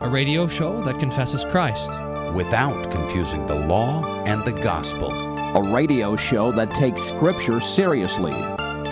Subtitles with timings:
[0.00, 1.90] a radio show that confesses Christ
[2.32, 8.32] without confusing the law and the gospel, a radio show that takes Scripture seriously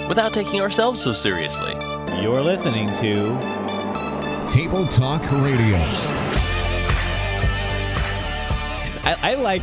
[0.06, 1.72] without taking ourselves so seriously.
[2.20, 5.78] You're listening to Table Talk Radio.
[9.04, 9.62] I, I, like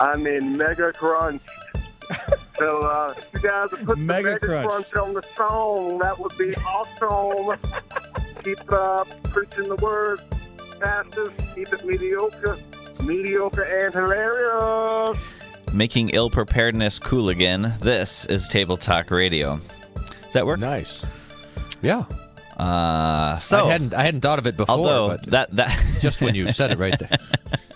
[0.00, 1.42] I mean, mega crunch.
[2.58, 4.90] so, uh, you guys would put Mega the mega crunch.
[4.90, 4.94] crunch.
[5.08, 5.98] on the song.
[5.98, 7.58] That would be awesome.
[8.42, 10.20] keep uh, preaching the word,
[10.80, 11.30] pastors.
[11.54, 12.56] Keep it mediocre,
[13.02, 15.18] mediocre and hilarious.
[15.72, 17.74] Making ill preparedness cool again.
[17.80, 19.60] This is Table Talk Radio.
[20.22, 20.60] Does that work?
[20.60, 21.04] Nice.
[21.82, 22.04] Yeah.
[22.56, 26.20] Uh, so I hadn't I hadn't thought of it before, although but that that just
[26.20, 27.16] when you said it right there.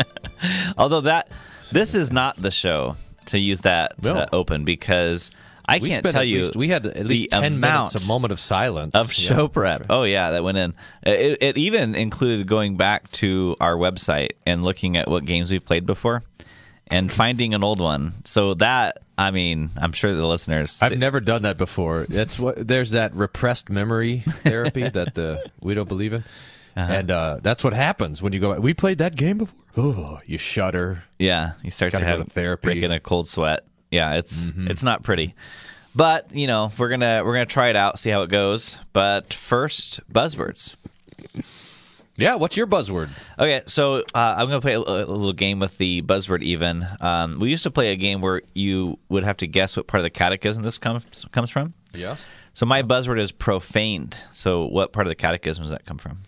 [0.79, 1.29] although that
[1.73, 4.15] this is not the show to use that No.
[4.15, 5.31] to open because
[5.67, 8.41] I we can't tell you least, we had at least ten minutes, a moment of
[8.41, 9.81] silence of show for prep.
[9.83, 9.87] sure.
[9.91, 10.75] Oh yeah, that went in.
[11.05, 15.65] It, it even included going back to our website and looking at what games we've
[15.65, 16.25] played before,
[16.89, 18.13] and finding an old one.
[18.25, 20.81] So that I mean, I'm sure the listeners.
[20.83, 22.07] I've never done that before.
[22.09, 26.25] That's what there's that repressed memory therapy that the we don't believe in,
[26.77, 26.93] Uh-huh.
[26.93, 28.59] and uh, that's what happens when you go.
[28.59, 29.62] We played that game before.
[29.77, 31.05] Oh, you shudder.
[31.19, 32.67] yeah, you start to go have to therapy.
[32.67, 33.65] Break in a cold sweat.
[33.91, 35.35] Yeah, it's it's not pretty.
[35.95, 38.77] But you know we're gonna we're gonna try it out, see how it goes.
[38.93, 40.77] But first, buzzwords.
[42.17, 43.09] Yeah, what's your buzzword?
[43.39, 46.87] Okay, so uh, I'm going to play a, a little game with the buzzword even.
[47.01, 50.01] Um, we used to play a game where you would have to guess what part
[50.01, 51.73] of the catechism this comes comes from.
[51.95, 52.17] Yeah.
[52.53, 54.17] So my buzzword is profaned.
[54.35, 56.19] So what part of the catechism does that come from?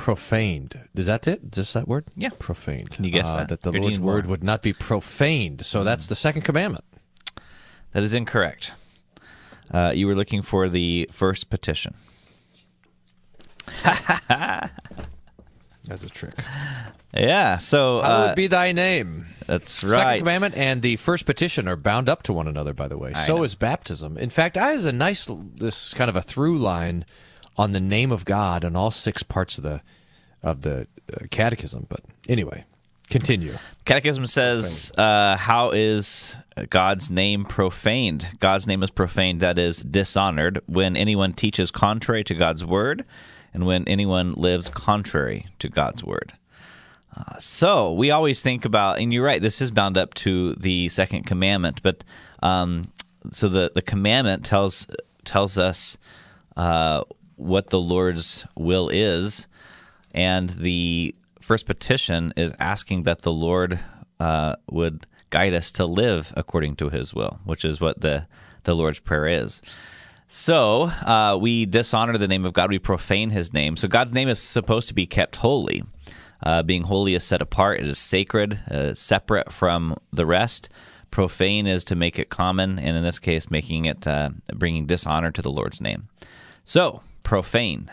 [0.00, 0.88] Profaned.
[0.94, 1.52] Is that it?
[1.52, 2.06] Just that word?
[2.16, 2.30] Yeah.
[2.38, 2.90] Profaned.
[2.90, 3.48] Can you guess Uh, that?
[3.48, 5.64] That the You're Lord's word would not be profaned.
[5.66, 6.84] So that's the second commandment.
[7.92, 8.72] That is incorrect.
[9.70, 11.94] Uh, you were looking for the first petition.
[15.84, 16.34] That's a trick.
[17.14, 19.26] Yeah, so Hallowed uh, be thy name.
[19.46, 19.90] that's right.
[20.02, 22.72] Second commandment and the first petition are bound up to one another.
[22.74, 23.42] By the way, I so know.
[23.42, 24.16] is baptism.
[24.16, 27.04] In fact, I has a nice this kind of a through line
[27.60, 29.82] on the name of God on all six parts of the
[30.42, 31.86] of the uh, catechism.
[31.90, 32.64] But anyway,
[33.10, 33.52] continue.
[33.84, 36.34] Catechism says, uh, "How is
[36.70, 38.28] God's name profaned?
[38.40, 43.04] God's name is profaned, that is dishonored, when anyone teaches contrary to God's word,
[43.52, 46.32] and when anyone lives contrary to God's word."
[47.14, 49.42] Uh, so we always think about, and you're right.
[49.42, 52.04] This is bound up to the second commandment, but
[52.42, 52.84] um,
[53.32, 54.86] so the the commandment tells
[55.26, 55.98] tells us
[56.56, 57.02] uh,
[57.40, 59.46] what the Lord's will is,
[60.12, 63.80] and the first petition is asking that the Lord
[64.18, 68.26] uh, would guide us to live according to His will, which is what the
[68.64, 69.62] the Lord's prayer is.
[70.28, 73.76] So uh, we dishonor the name of God, we profane His name.
[73.76, 75.82] So God's name is supposed to be kept holy.
[76.42, 80.68] Uh, being holy is set apart; it is sacred, uh, separate from the rest.
[81.10, 85.30] Profane is to make it common, and in this case, making it uh, bringing dishonor
[85.32, 86.08] to the Lord's name.
[86.64, 87.90] So profane.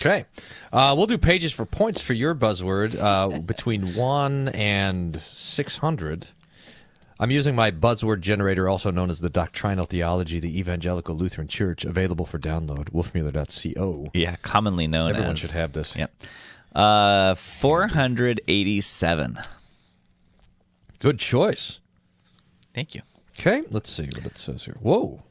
[0.00, 0.24] Okay,
[0.72, 6.28] uh, we'll do pages for points for your buzzword uh, between one and six hundred.
[7.20, 11.84] I'm using my buzzword generator, also known as the Doctrinal Theology, the Evangelical Lutheran Church,
[11.84, 12.90] available for download.
[12.92, 14.08] Wolfmueller.co.
[14.14, 15.38] Yeah, commonly known Everyone as.
[15.38, 15.94] should have this.
[15.94, 16.10] Yep.
[16.74, 19.38] Uh, 487.
[20.98, 21.80] Good choice.
[22.74, 23.02] Thank you.
[23.38, 24.78] Okay, let's see what it says here.
[24.80, 25.22] Whoa.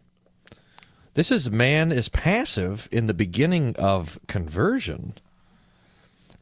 [1.20, 5.16] This is man is passive in the beginning of conversion.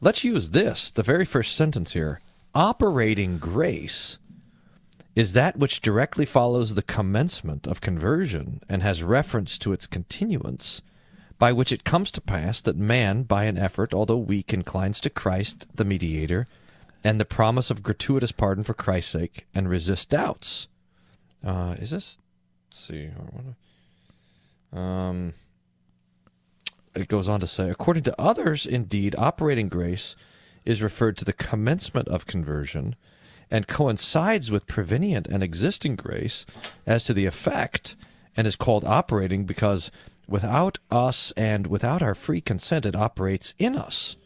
[0.00, 2.20] Let's use this, the very first sentence here.
[2.54, 4.18] Operating grace
[5.16, 10.80] is that which directly follows the commencement of conversion and has reference to its continuance,
[11.40, 15.10] by which it comes to pass that man, by an effort, although weak, inclines to
[15.10, 16.46] Christ, the mediator,
[17.02, 20.68] and the promise of gratuitous pardon for Christ's sake, and resists doubts.
[21.44, 22.18] Uh, is this?
[22.68, 23.10] Let's see.
[24.72, 25.34] Um,
[26.94, 30.16] it goes on to say, according to others, indeed, operating grace
[30.64, 32.96] is referred to the commencement of conversion
[33.50, 36.44] and coincides with prevenient and existing grace
[36.86, 37.96] as to the effect
[38.36, 39.90] and is called operating because
[40.26, 44.16] without us and without our free consent it operates in us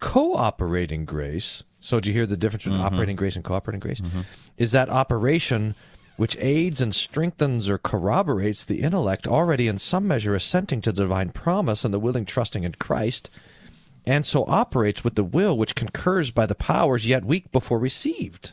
[0.00, 1.62] cooperating grace.
[1.78, 4.02] So, do you hear the difference between operating grace and cooperating grace?
[4.56, 5.74] Is that operation
[6.20, 11.00] which aids and strengthens or corroborates the intellect already in some measure assenting to the
[11.00, 13.30] divine promise and the willing trusting in Christ,
[14.04, 18.52] and so operates with the will which concurs by the powers yet weak before received.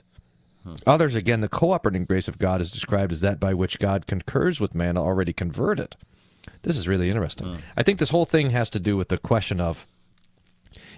[0.64, 0.75] Hmm.
[0.86, 4.62] Others, again, the cooperating grace of God is described as that by which God concurs
[4.62, 5.98] with man already converted.
[6.62, 7.56] This is really interesting.
[7.56, 7.60] Hmm.
[7.75, 9.86] I think this whole thing has to do with the question of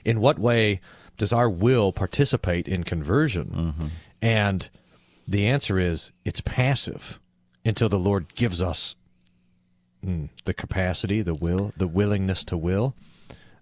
[0.05, 0.81] in what way
[1.17, 3.73] does our will participate in conversion?
[3.75, 3.87] Mm-hmm.
[4.21, 4.69] And
[5.29, 7.19] the answer is it's passive
[7.65, 8.95] until the Lord gives us
[10.05, 12.95] mm, the capacity, the will, the willingness to will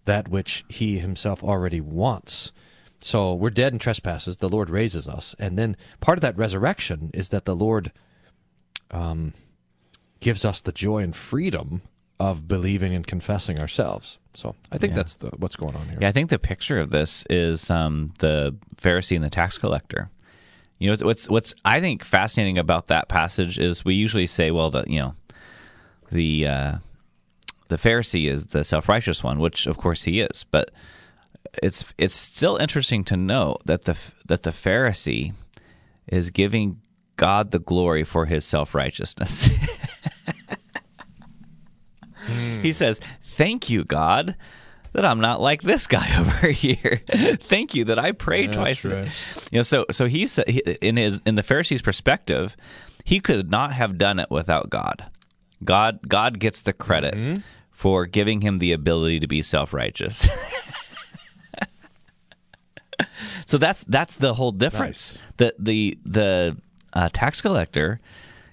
[0.05, 2.53] that which He Himself already wants.
[3.01, 4.37] So we're dead in trespasses.
[4.37, 7.91] The Lord raises us, and then part of that resurrection is that the Lord
[8.89, 9.33] um,
[10.21, 11.81] gives us the joy and freedom
[12.19, 14.17] of believing and confessing ourselves.
[14.33, 14.95] So I think Yeah.
[14.97, 15.99] that's the, what's going on here.
[16.01, 20.09] Yeah, I think the picture of this is um, the Pharisee and the tax collector.
[20.79, 24.69] You know, what's, what's I think fascinating about that passage is we usually say, well,
[24.69, 25.13] the you know,
[26.11, 26.75] the uh,
[27.67, 30.71] the Pharisee is the self righteous one, which of course he is, but
[31.63, 33.97] it's it's still interesting to note that the
[34.27, 35.33] that the Pharisee
[36.07, 36.81] is giving
[37.15, 39.49] God the glory for his self righteousness.
[42.27, 44.35] He says, "Thank you, God."
[44.97, 47.01] That I'm not like this guy over here.
[47.39, 48.83] Thank you that I pray twice.
[48.83, 49.11] a- right.
[49.51, 52.57] You know, so so he's he, in his in the Pharisees' perspective,
[53.03, 55.05] he could not have done it without God.
[55.63, 57.41] God God gets the credit Mm-hmm.
[57.71, 60.27] for giving him the ability to be self righteous.
[63.45, 65.19] so that's that's the whole difference.
[65.37, 66.57] The the the
[66.93, 67.99] uh, tax collector,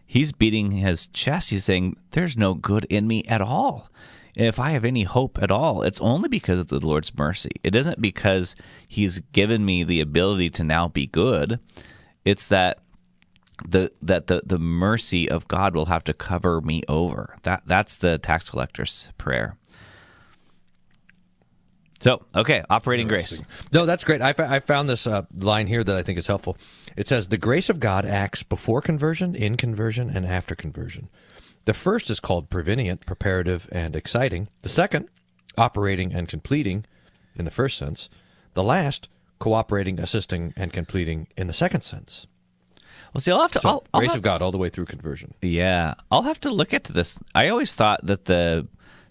[0.06, 1.50] he's beating his chest.
[1.50, 3.90] He's saying, "There's no good in me at all.
[4.34, 7.52] If I have any hope at all, it's only because of the Lord's mercy.
[7.62, 11.60] It isn't because He's given me the ability to now be good.
[12.24, 12.78] It's that."
[13.68, 17.36] the that the, the mercy of God will have to cover me over.
[17.44, 19.56] That that's the tax collector's prayer.
[22.00, 23.42] So okay, operating grace.
[23.72, 24.20] No, that's great.
[24.20, 26.58] I, I found this uh, line here that I think is helpful.
[26.96, 31.08] It says, The grace of God acts before conversion, in conversion, and after conversion.
[31.64, 34.48] The first is called prevenient, preparative, and exciting.
[34.62, 35.08] The second,
[35.56, 36.84] operating and completing,
[37.36, 38.10] in the first sense.
[38.54, 39.08] The last,
[39.38, 42.26] cooperating, assisting, and completing, in the second sense.
[43.12, 43.60] Well, see, I'll have to.
[43.60, 45.34] So, I'll, I'll grace have- of God all the way through conversion.
[45.40, 47.18] Yeah, I'll have to look into this.
[47.34, 48.66] I always thought that the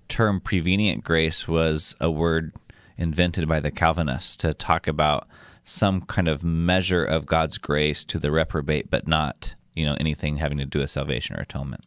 [0.09, 2.53] term prevenient grace was a word
[2.97, 5.27] invented by the Calvinists to talk about
[5.63, 10.38] some kind of measure of God's grace to the reprobate, but not you know anything
[10.38, 11.85] having to do with salvation or atonement.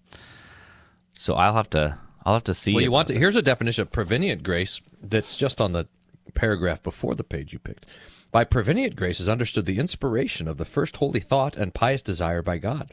[1.19, 1.99] So I'll have to.
[2.25, 2.75] I'll have to see.
[2.75, 5.87] Well, you want to, here's a definition of prevenient grace that's just on the
[6.35, 7.87] paragraph before the page you picked.
[8.33, 12.43] By prevenient grace is understood the inspiration of the first holy thought and pious desire
[12.43, 12.93] by God.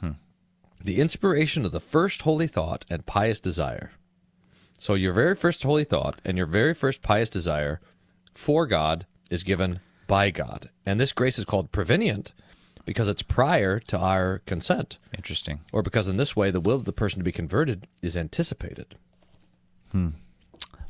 [0.00, 0.12] Hmm.
[0.84, 3.92] The inspiration of the first holy thought and pious desire.
[4.78, 7.80] So your very first holy thought and your very first pious desire
[8.34, 10.70] for God is given by God.
[10.84, 12.34] And this grace is called prevenient
[12.84, 15.60] because it's prior to our consent Interesting.
[15.72, 18.96] or because in this way the will of the person to be converted is anticipated.
[19.92, 20.10] Hmm.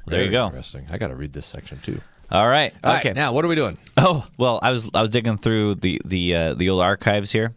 [0.07, 0.47] There Very you go.
[0.47, 0.87] Interesting.
[0.91, 2.01] I got to read this section too.
[2.31, 2.73] All right.
[2.83, 3.11] All okay.
[3.11, 3.79] right, now what are we doing?
[3.97, 7.55] Oh well, I was I was digging through the the uh, the old archives here,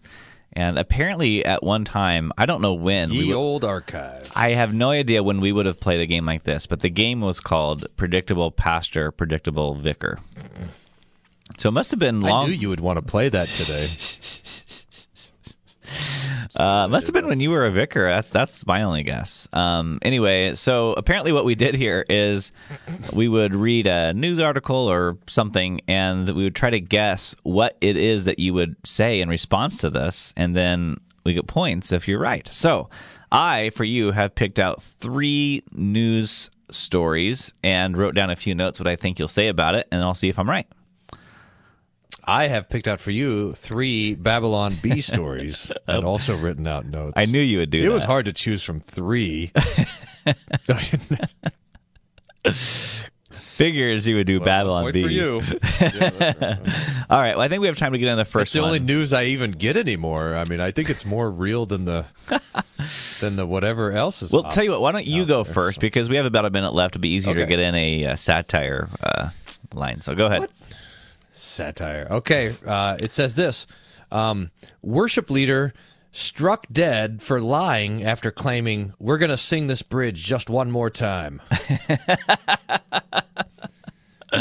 [0.53, 4.29] and apparently at one time I don't know when we Ye old archives.
[4.35, 6.89] I have no idea when we would have played a game like this, but the
[6.89, 10.19] game was called Predictable Pastor, Predictable Vicar.
[11.57, 12.47] So it must have been I long.
[12.47, 13.87] knew you would want to play that today.
[16.55, 18.07] Uh, must have been when you were a vicar.
[18.07, 19.47] That's that's my only guess.
[19.51, 22.51] Um, anyway, so apparently what we did here is
[23.11, 27.77] we would read a news article or something, and we would try to guess what
[27.81, 31.91] it is that you would say in response to this, and then we get points
[31.91, 32.47] if you're right.
[32.47, 32.89] So
[33.31, 38.79] I, for you, have picked out three news stories and wrote down a few notes
[38.79, 40.67] what I think you'll say about it, and I'll see if I'm right.
[42.27, 47.13] I have picked out for you three Babylon Bee stories and also written out notes.
[47.15, 47.91] I knew you would do it that.
[47.91, 49.51] was hard to choose from three.
[53.31, 55.03] Figures you would do Babylon Point B.
[55.03, 55.35] for you.
[57.09, 57.37] All right.
[57.37, 58.47] Well, I think we have time to get in the first.
[58.47, 58.67] It's the one.
[58.67, 60.35] only news I even get anymore.
[60.35, 62.05] I mean, I think it's more real than the
[63.21, 64.33] than the whatever else is.
[64.33, 64.81] Well, tell you what.
[64.81, 65.81] Why don't you go there, first so.
[65.81, 66.93] because we have about a minute left.
[66.93, 69.29] It'd be easier to get in a uh, satire uh,
[69.73, 70.01] line.
[70.01, 70.49] So go ahead.
[71.35, 72.07] Satire.
[72.09, 72.55] Okay.
[72.65, 73.67] Uh, it says this
[74.11, 74.51] um,
[74.81, 75.73] Worship leader
[76.11, 80.89] struck dead for lying after claiming, We're going to sing this bridge just one more
[80.89, 81.41] time.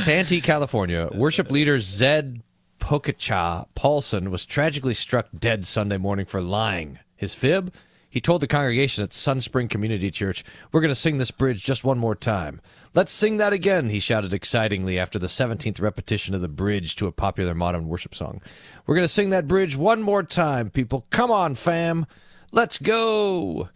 [0.02, 2.42] Santee, California, worship leader Zed
[2.80, 6.98] Pokacha Paulson was tragically struck dead Sunday morning for lying.
[7.16, 7.72] His fib?
[8.10, 11.82] He told the congregation at Sunspring Community Church, We're going to sing this bridge just
[11.82, 12.60] one more time.
[12.94, 17.08] Let's sing that again, he shouted excitingly after the 17th repetition of the bridge to
[17.08, 18.40] a popular modern worship song.
[18.86, 21.04] We're going to sing that bridge one more time, people.
[21.10, 22.06] Come on, fam.
[22.52, 23.68] Let's go.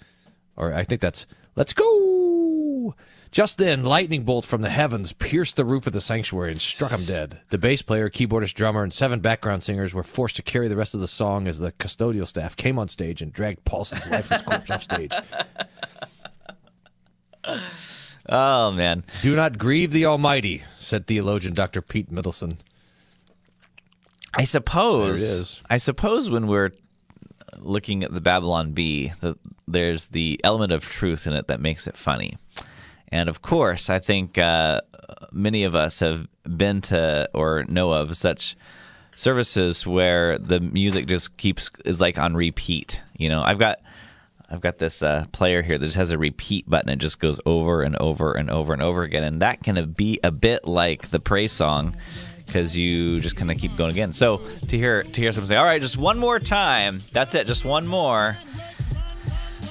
[0.54, 2.94] Or I think that's, let's go.
[3.32, 6.92] Just then, lightning bolt from the heavens pierced the roof of the sanctuary and struck
[6.92, 7.40] him dead.
[7.50, 10.94] The bass player, keyboardist, drummer, and seven background singers were forced to carry the rest
[10.94, 14.70] of the song as the custodial staff came on stage and dragged Paulson's lifeless corpse
[14.70, 15.12] off stage.
[18.28, 21.80] Oh man, Do not grieve the Almighty, said theologian Dr.
[21.80, 22.58] Pete Middleton.
[24.35, 25.20] I suppose.
[25.20, 25.62] There it is.
[25.70, 26.73] I suppose when we're
[27.56, 31.87] looking at the Babylon Bee, that there's the element of truth in it that makes
[31.87, 32.37] it funny.
[33.11, 34.82] And of course, I think uh,
[35.32, 38.56] many of us have been to or know of such
[39.16, 43.00] services where the music just keeps is like on repeat.
[43.16, 43.78] You know, I've got
[44.50, 46.88] I've got this uh, player here that just has a repeat button.
[46.88, 50.19] It just goes over and over and over and over again, and that can be
[50.25, 51.97] a bit like the praise song
[52.47, 54.14] because you just kind of keep going again.
[54.14, 54.38] So
[54.69, 57.67] to hear to hear someone say, "All right, just one more time," that's it, just
[57.67, 58.38] one more,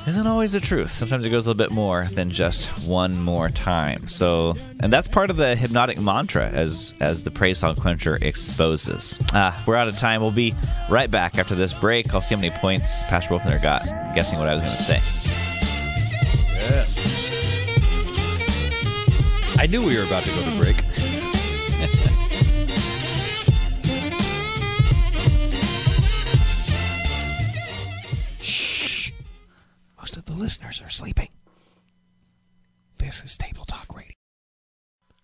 [0.07, 0.91] isn't always the truth.
[0.91, 4.07] Sometimes it goes a little bit more than just one more time.
[4.07, 9.19] So, and that's part of the hypnotic mantra, as as the praise song cruncher exposes.
[9.33, 10.21] Ah, we're out of time.
[10.21, 10.55] We'll be
[10.89, 12.13] right back after this break.
[12.13, 13.83] I'll see how many points Pastor Wolfner got
[14.15, 15.01] guessing what I was going to say.
[16.53, 17.17] Yes.
[19.59, 20.83] I knew we were about to go to break.
[30.37, 31.29] listeners are sleeping.
[32.99, 34.13] This is Table Talk Radio.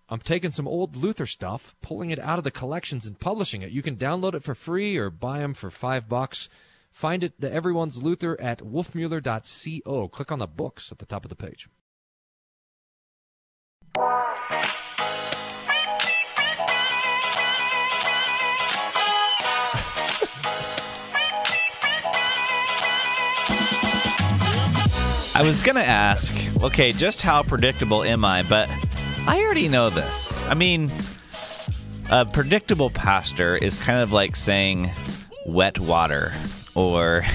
[0.09, 3.71] I'm taking some old Luther stuff, pulling it out of the collections and publishing it.
[3.71, 6.49] You can download it for free or buy them for five bucks.
[6.91, 10.07] Find it, the Everyone's Luther, at wolfmueller.co.
[10.09, 11.69] Click on the books at the top of the page.
[25.35, 28.43] I was going to ask, okay, just how predictable am I?
[28.43, 28.69] But
[29.25, 30.37] I already know this.
[30.47, 30.91] I mean,
[32.11, 34.91] a predictable pastor is kind of like saying
[35.47, 36.33] wet water
[36.75, 37.25] or.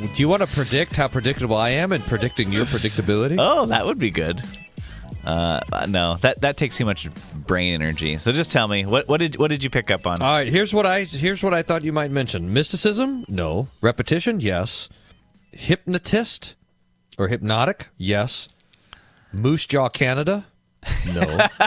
[0.00, 3.36] Do you want to predict how predictable I am and predicting your predictability?
[3.38, 4.42] Oh, that would be good.
[5.24, 8.16] Uh, no, that that takes too much brain energy.
[8.16, 10.22] So just tell me what what did what did you pick up on?
[10.22, 12.54] All right, here's what I here's what I thought you might mention.
[12.54, 13.26] Mysticism?
[13.28, 13.68] No.
[13.82, 14.40] Repetition?
[14.40, 14.88] Yes.
[15.52, 16.54] Hypnotist
[17.18, 17.88] or hypnotic?
[17.96, 18.48] Yes.
[19.32, 20.46] Moose Jaw Canada?
[21.14, 21.46] No.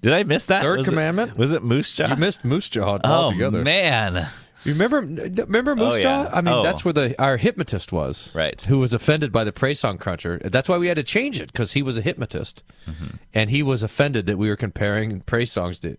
[0.00, 0.62] Did I miss that?
[0.62, 1.36] Third Was it- commandment?
[1.36, 2.08] was it Moose Jaw?
[2.08, 3.60] you missed Moose Jaw altogether.
[3.60, 4.28] oh man,
[4.64, 6.02] You remember remember Moose Oh, yeah.
[6.24, 6.30] Jaw?
[6.32, 6.62] I mean, Oh.
[6.62, 8.34] that's where the our hypnotist was.
[8.34, 8.60] Right.
[8.66, 10.40] Who was offended by the praise song cruncher.
[10.44, 12.62] That's why we had to change it cuz he was a hypnotist.
[12.88, 13.16] Mm-hmm.
[13.34, 15.96] And he was offended that we were comparing praise songs to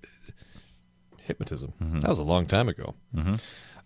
[1.21, 1.73] hypnotism.
[1.81, 1.99] Mm-hmm.
[2.01, 2.95] That was a long time ago.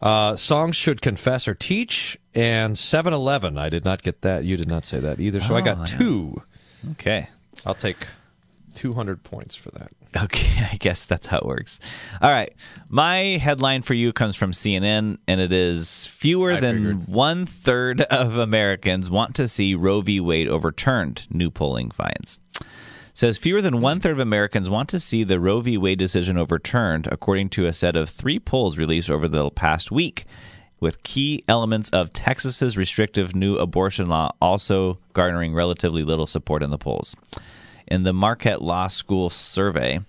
[0.02, 3.58] Uh, songs should confess or teach, and 7 Eleven.
[3.58, 4.44] I did not get that.
[4.46, 5.42] You did not say that either.
[5.42, 5.98] So I Oh, got yeah.
[5.98, 6.44] two.
[6.92, 7.30] okay.
[7.66, 7.98] I'll take
[8.76, 9.92] 200 points for that.
[10.16, 11.80] Okay, I guess that's how it works.
[12.22, 12.54] All right.
[12.90, 17.08] My headline for you comes from CNN, and it is fewer I than figured.
[17.08, 20.20] one third of Americans want to see Roe v.
[20.20, 22.40] Wade overturned, new polling finds.
[23.16, 25.78] Says fewer than one third of Americans want to see the Roe v.
[25.78, 30.26] Wade decision overturned, according to a set of three polls released over the past week,
[30.82, 36.72] with key elements of Texas's restrictive new abortion law also garnering relatively little support in
[36.72, 37.16] the polls
[37.88, 40.02] in the Marquette Law School survey,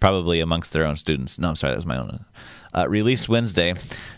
[0.00, 1.38] probably amongst their own students.
[1.38, 2.24] No, I'm sorry, that was my own.
[2.74, 3.74] Uh, released Wednesday,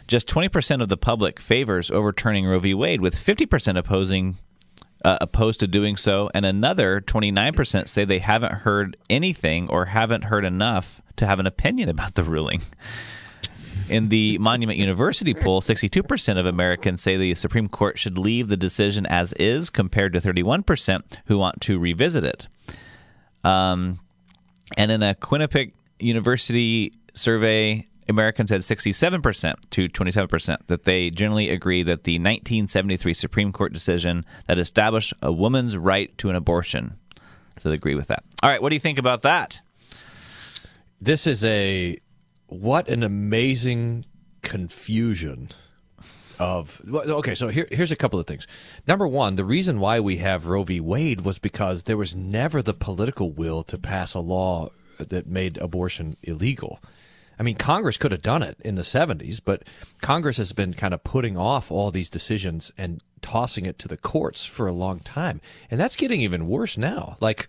[0.06, 2.75] just 20% of the public favors overturning Roe v.
[2.75, 4.37] Wade, with 50% opposing.
[5.02, 10.25] Uh, opposed to doing so, and another 29% say they haven't heard anything or haven't
[10.25, 12.61] heard enough to have an opinion about the ruling.
[13.88, 18.57] In the Monmouth University poll, 62% of Americans say the Supreme Court should leave the
[18.57, 22.47] decision as is, compared to 31% who want to revisit it.
[23.42, 23.99] Um,
[24.76, 31.83] and in a Quinnipiac University survey, Americans had 67% to 27% that they generally agree
[31.83, 36.99] that the 1973 Supreme Court decision that established a woman's right to an abortion.
[37.59, 38.25] So they agree with that.
[38.43, 39.61] All right, what do you think about that?
[41.00, 41.97] This is a
[42.49, 44.05] what an amazing
[44.43, 45.50] confusion
[46.38, 47.35] of okay.
[47.35, 48.47] So here, here's a couple of things.
[48.87, 50.81] Number one, the reason why we have Roe v.
[50.81, 55.59] Wade was because there was never the political will to pass a law that made
[55.59, 56.81] abortion illegal.
[57.40, 59.62] I mean, Congress could have done it in the 70s, but
[60.02, 63.97] Congress has been kind of putting off all these decisions and tossing it to the
[63.97, 65.40] courts for a long time.
[65.70, 67.16] And that's getting even worse now.
[67.18, 67.49] Like,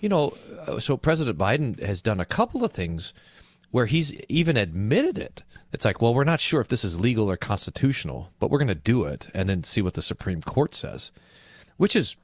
[0.00, 0.34] you know,
[0.66, 3.12] uh, so President Biden has done a couple of things
[3.70, 5.42] where he's even admitted it.
[5.74, 8.68] It's like, well, we're not sure if this is legal or constitutional, but we're going
[8.68, 11.12] to do it and then see what the Supreme Court says,
[11.76, 12.16] which is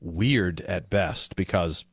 [0.00, 1.84] weird at best because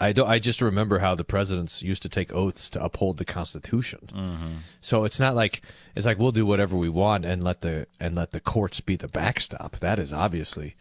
[0.00, 3.24] I do, I just remember how the presidents used to take oaths to uphold the
[3.24, 4.62] Constitution.
[4.80, 5.62] So it's not like
[5.94, 8.96] it's like we'll do whatever we want and let the and let the courts be
[8.96, 9.76] the backstop.
[9.80, 10.74] That is obviously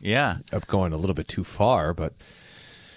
[0.00, 0.38] Yeah.
[0.52, 2.12] up going a little bit too far, but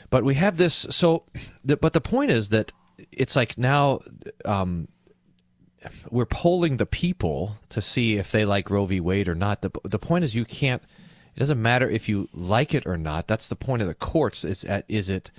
[0.10, 0.74] but we have this.
[0.90, 1.24] So,
[1.64, 2.72] the, but the point is that
[3.12, 4.00] it's like now
[4.46, 4.88] um,
[6.10, 9.00] we're polling the people to see if they like Roe v.
[9.00, 9.62] Wade or not.
[9.62, 10.84] The the point is you can't.
[11.40, 13.28] It doesn't matter if you like it or not.
[13.28, 14.44] That's the point of the courts.
[14.44, 15.32] Is at is it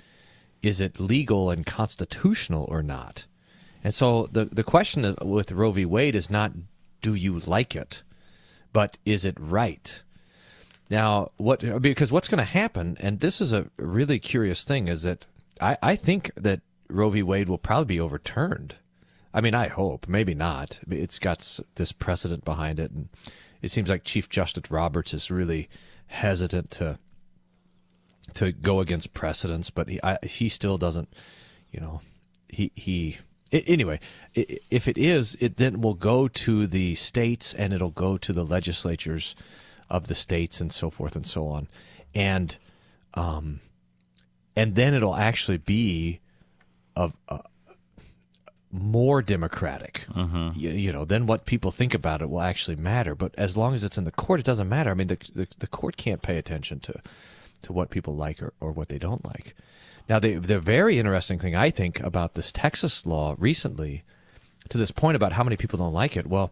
[0.63, 3.27] is it legal and constitutional or not?
[3.83, 5.85] And so the the question with Roe v.
[5.85, 6.53] Wade is not
[7.03, 8.01] do you like it,
[8.73, 10.01] but is it right?
[10.89, 15.03] Now, what because what's going to happen, and this is a really curious thing, is
[15.03, 15.27] that
[15.61, 17.21] I, I think that Roe v.
[17.21, 18.73] Wade will probably be overturned.
[19.35, 20.79] I mean, I hope, maybe not.
[20.89, 23.09] It's got this precedent behind it, and
[23.61, 25.69] it seems like Chief Justice Roberts is really
[26.11, 26.99] hesitant to
[28.35, 31.09] to go against precedents, but he I, he still doesn't,
[31.71, 32.01] you know,
[32.49, 33.17] he he.
[33.53, 33.99] i- Anyway,
[34.37, 38.31] i- if it is, it then will go to the states and it'll go to
[38.33, 39.35] the legislatures
[39.89, 41.67] of the states and so forth and so on,
[42.15, 42.57] and
[43.13, 43.59] um,
[44.55, 46.19] and then it'll actually be
[46.95, 47.39] of uh,
[48.71, 50.05] more democratic.
[50.11, 50.49] Mm-hmm.
[50.53, 53.15] You, you know, then what people think about it will actually matter.
[53.15, 54.91] But as long as it's in the court, it doesn't matter.
[54.91, 57.01] I mean, the the, the court can't pay attention to
[57.63, 59.55] to what people like or, or what they don't like.
[60.09, 64.03] Now, the the very interesting thing I think about this Texas law recently,
[64.69, 66.27] to this point about how many people don't like it.
[66.27, 66.51] Well,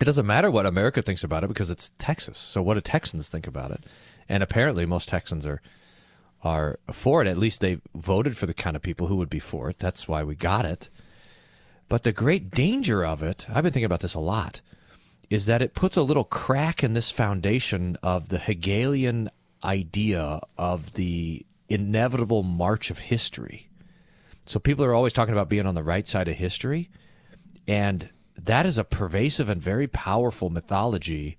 [0.00, 2.38] it doesn't matter what America thinks about it because it's Texas.
[2.38, 3.84] So what do Texans think about it?
[4.28, 5.60] And apparently, most Texans are
[6.42, 7.28] are for it.
[7.28, 9.78] At least they voted for the kind of people who would be for it.
[9.78, 10.88] That's why we got it.
[11.88, 14.60] But the great danger of it, I've been thinking about this a lot,
[15.30, 19.28] is that it puts a little crack in this foundation of the Hegelian
[19.62, 23.68] idea of the inevitable march of history.
[24.44, 26.90] So people are always talking about being on the right side of history.
[27.68, 31.36] And that is a pervasive and very powerful mythology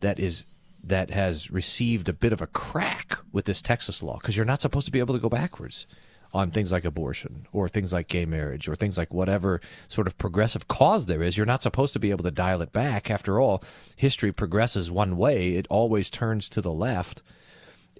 [0.00, 0.44] that is
[0.86, 4.60] that has received a bit of a crack with this Texas law because you're not
[4.60, 5.86] supposed to be able to go backwards
[6.34, 10.18] on things like abortion or things like gay marriage or things like whatever sort of
[10.18, 11.36] progressive cause there is.
[11.36, 13.08] You're not supposed to be able to dial it back.
[13.08, 13.62] After all,
[13.94, 17.22] history progresses one way, it always turns to the left.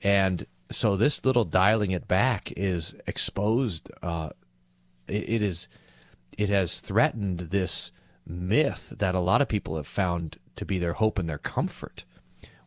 [0.03, 3.91] And so this little dialing it back is exposed.
[4.03, 4.31] Uh,
[5.07, 5.69] it, it is,
[6.37, 7.93] it has threatened this
[8.27, 12.05] myth that a lot of people have found to be their hope and their comfort,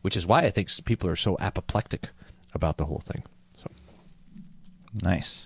[0.08, 2.08] which is why I think people are so apoplectic
[2.54, 3.24] about the whole thing.
[3.58, 3.68] So
[5.02, 5.44] Nice.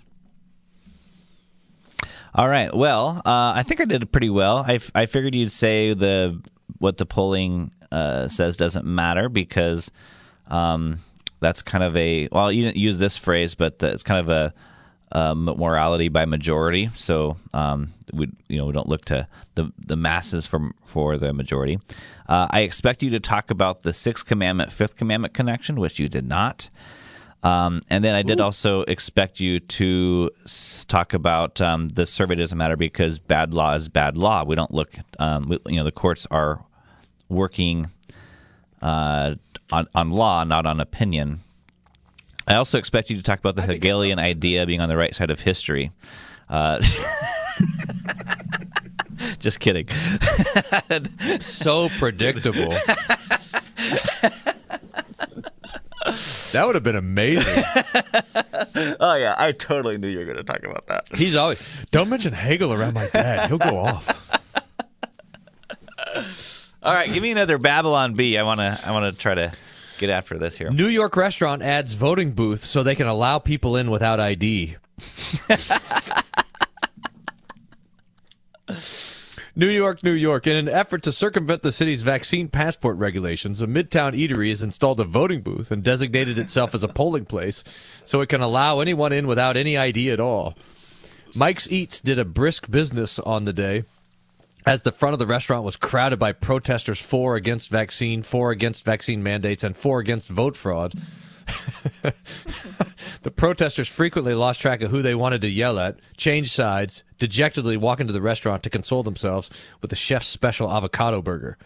[2.33, 2.73] All right.
[2.73, 4.59] Well, uh, I think I did pretty well.
[4.59, 6.41] I, figured you'd say the
[6.79, 9.91] what the polling uh, says doesn't matter because
[10.47, 10.99] um,
[11.41, 14.29] that's kind of a well, you didn't use this phrase, but uh, it's kind of
[14.29, 14.55] a
[15.13, 16.91] um, morality by majority.
[16.95, 21.33] So um, we you know we don't look to the the masses for for the
[21.33, 21.79] majority.
[22.29, 26.09] Uh, I expect you to talk about the sixth commandment, fifth commandment connection, which you
[26.09, 26.71] did not.
[27.45, 32.37] Um, and then I did also expect you to s- talk about um, the survey
[32.37, 34.45] doesn't matter because bad law is bad law.
[34.45, 36.65] We don't look, um, we, you know, the courts are
[37.29, 37.91] working
[38.81, 39.35] uh,
[39.73, 41.41] on, on law, not on opinion.
[42.47, 45.31] I also expect you to talk about the Hegelian idea being on the right side
[45.31, 45.93] of history.
[46.49, 46.81] Uh,
[49.39, 49.89] just kidding.
[51.41, 52.71] so predictable.
[56.53, 57.65] that would have been amazing.
[59.01, 61.07] oh yeah, I totally knew you were going to talk about that.
[61.17, 63.49] He's always don't mention Hegel around my dad.
[63.49, 64.09] He'll go off.
[66.83, 68.37] All right, give me another Babylon Bee.
[68.37, 68.79] I want to.
[68.85, 69.53] I want to try to
[69.99, 70.71] get after this here.
[70.71, 74.77] New York restaurant adds voting booth so they can allow people in without ID.
[79.55, 80.47] New York, New York.
[80.47, 84.99] In an effort to circumvent the city's vaccine passport regulations, a Midtown eatery has installed
[84.99, 87.63] a voting booth and designated itself as a polling place
[88.03, 90.57] so it can allow anyone in without any ID at all.
[91.35, 93.85] Mike's Eats did a brisk business on the day
[94.67, 98.85] as the front of the restaurant was crowded by protesters for against vaccine, for against
[98.85, 100.95] vaccine mandates, and for against vote fraud.
[103.23, 107.77] the protesters frequently lost track of who they wanted to yell at, changed sides, dejectedly
[107.77, 111.59] walk into the restaurant to console themselves with the chef's special avocado burger.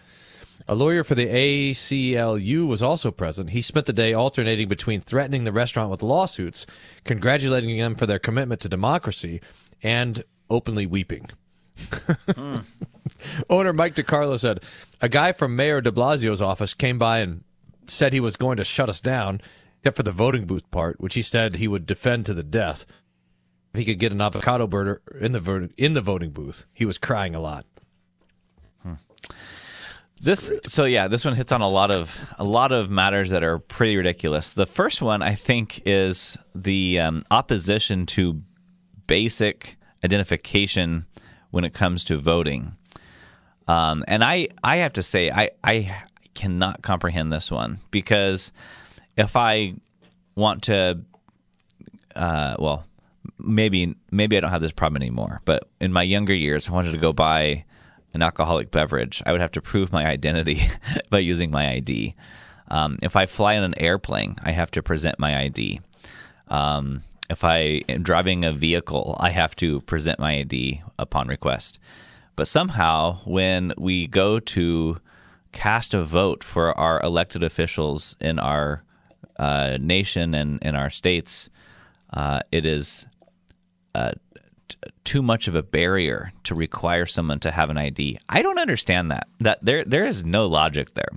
[0.68, 3.50] A lawyer for the ACLU was also present.
[3.50, 6.66] He spent the day alternating between threatening the restaurant with lawsuits,
[7.04, 9.40] congratulating them for their commitment to democracy,
[9.82, 11.30] and openly weeping.
[13.50, 14.62] Owner Mike DiCarlo said,
[15.00, 17.44] A guy from Mayor de Blasio's office came by and
[17.86, 19.40] said he was going to shut us down,
[19.80, 22.84] except for the voting booth part, which he said he would defend to the death.
[23.72, 26.84] If he could get an avocado burger in the, voting in the voting booth, he
[26.84, 27.66] was crying a lot.
[30.20, 33.42] This so yeah, this one hits on a lot of a lot of matters that
[33.42, 34.54] are pretty ridiculous.
[34.54, 38.40] The first one I think is the um, opposition to
[39.06, 41.04] basic identification
[41.50, 42.76] when it comes to voting.
[43.68, 46.02] Um, and I I have to say I I
[46.34, 48.52] cannot comprehend this one because
[49.16, 49.74] if I
[50.36, 51.00] want to,
[52.14, 52.84] uh, well,
[53.38, 55.40] maybe maybe I don't have this problem anymore.
[55.44, 57.64] But in my younger years, I wanted to go buy
[58.14, 59.22] an alcoholic beverage.
[59.26, 60.62] I would have to prove my identity
[61.10, 62.14] by using my ID.
[62.68, 65.80] Um, if I fly on an airplane, I have to present my ID.
[66.48, 71.78] Um, if I am driving a vehicle, I have to present my ID upon request.
[72.36, 74.98] But somehow, when we go to
[75.52, 78.84] cast a vote for our elected officials in our
[79.38, 81.48] uh, nation and in our states,
[82.12, 83.06] uh, it is
[83.94, 84.12] uh,
[84.68, 88.18] t- too much of a barrier to require someone to have an ID.
[88.28, 89.28] I don't understand that.
[89.40, 91.10] That there there is no logic there,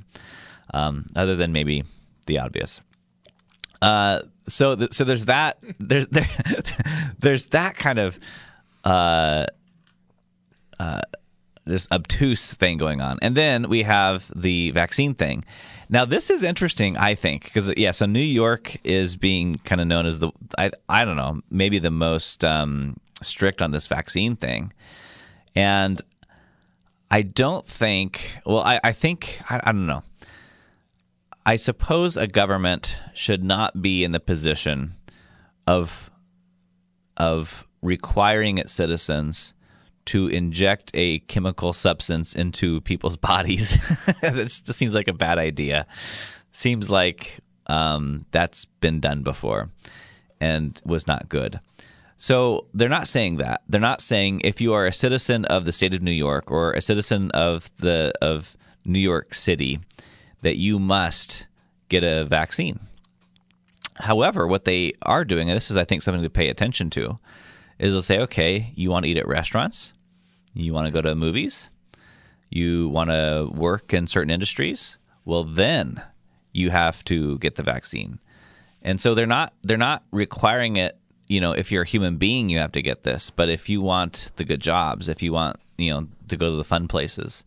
[0.73, 1.83] um, other than maybe
[2.25, 2.81] the obvious.
[4.49, 6.29] So th- so there's that there's there,
[7.19, 8.19] there's that kind of
[8.83, 9.45] uh,
[10.79, 11.01] uh,
[11.65, 15.45] this obtuse thing going on, and then we have the vaccine thing.
[15.89, 19.87] Now this is interesting, I think, because yeah, so New York is being kind of
[19.87, 24.35] known as the I I don't know maybe the most um, strict on this vaccine
[24.35, 24.73] thing,
[25.55, 26.01] and
[27.11, 28.39] I don't think.
[28.45, 30.03] Well, I I think I, I don't know.
[31.49, 34.93] I suppose a government should not be in the position
[35.65, 36.11] of
[37.17, 39.55] of requiring its citizens
[40.05, 43.75] to inject a chemical substance into people's bodies.
[44.21, 45.87] just seems like a bad idea.
[46.51, 49.71] Seems like um, that's been done before
[50.39, 51.59] and was not good.
[52.19, 53.63] So they're not saying that.
[53.67, 56.73] They're not saying if you are a citizen of the state of New York or
[56.73, 59.79] a citizen of the of New York City
[60.41, 61.45] that you must
[61.89, 62.79] get a vaccine.
[63.95, 67.19] However, what they are doing, and this is, I think, something to pay attention to,
[67.77, 69.93] is they'll say, okay, you want to eat at restaurants,
[70.53, 71.69] you want to go to movies,
[72.49, 74.97] you want to work in certain industries.
[75.25, 76.01] Well, then
[76.51, 78.19] you have to get the vaccine.
[78.81, 80.97] And so they're not they're not requiring it.
[81.27, 83.29] You know, if you're a human being, you have to get this.
[83.29, 86.55] But if you want the good jobs, if you want you know to go to
[86.55, 87.43] the fun places,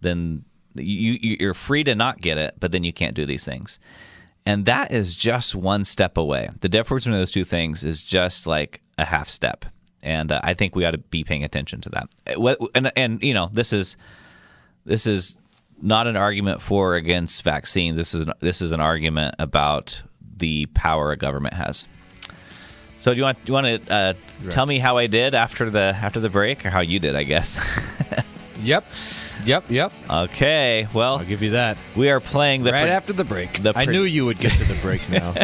[0.00, 0.44] then
[0.78, 3.78] you you're free to not get it, but then you can't do these things.
[4.44, 6.50] And that is just one step away.
[6.60, 9.64] The difference between those two things is just like a half step.
[10.02, 12.08] And uh, I think we ought to be paying attention to that.
[12.76, 13.96] And, and you know, this is
[14.84, 15.34] this is
[15.82, 17.96] not an argument for or against vaccines.
[17.96, 20.00] This is an, this is an argument about
[20.36, 21.86] the power a government has.
[22.98, 24.14] So do you want do you want to uh,
[24.50, 27.14] tell me how I did after the after the break, or how you did?
[27.16, 27.58] I guess.
[28.62, 28.84] Yep.
[29.44, 29.64] Yep.
[29.70, 29.92] Yep.
[30.10, 30.88] okay.
[30.94, 31.76] Well, I'll give you that.
[31.94, 33.62] we are playing the right pre- after the break.
[33.62, 35.34] the I knew you would get to the break now.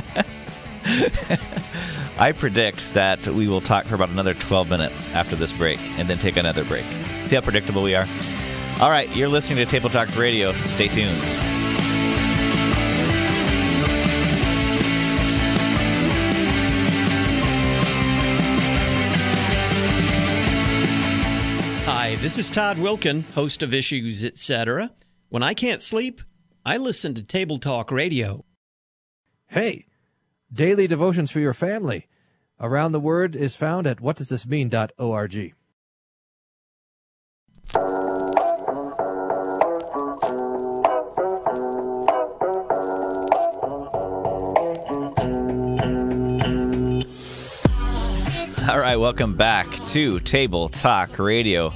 [2.18, 6.08] I predict that we will talk for about another 12 minutes after this break and
[6.08, 6.84] then take another break.
[7.26, 8.06] See how predictable we are?
[8.80, 10.52] All right, you're listening to Table Talk Radio.
[10.52, 11.51] Stay tuned.
[22.22, 24.92] This is Todd Wilken, host of Issues Etc.
[25.28, 26.22] When I can't sleep,
[26.64, 28.44] I listen to Table Talk Radio.
[29.48, 29.86] Hey,
[30.52, 32.06] daily devotions for your family.
[32.60, 35.54] Around the Word is found at whatdoesthismean.org.
[48.70, 51.72] All right, welcome back to Table Talk Radio.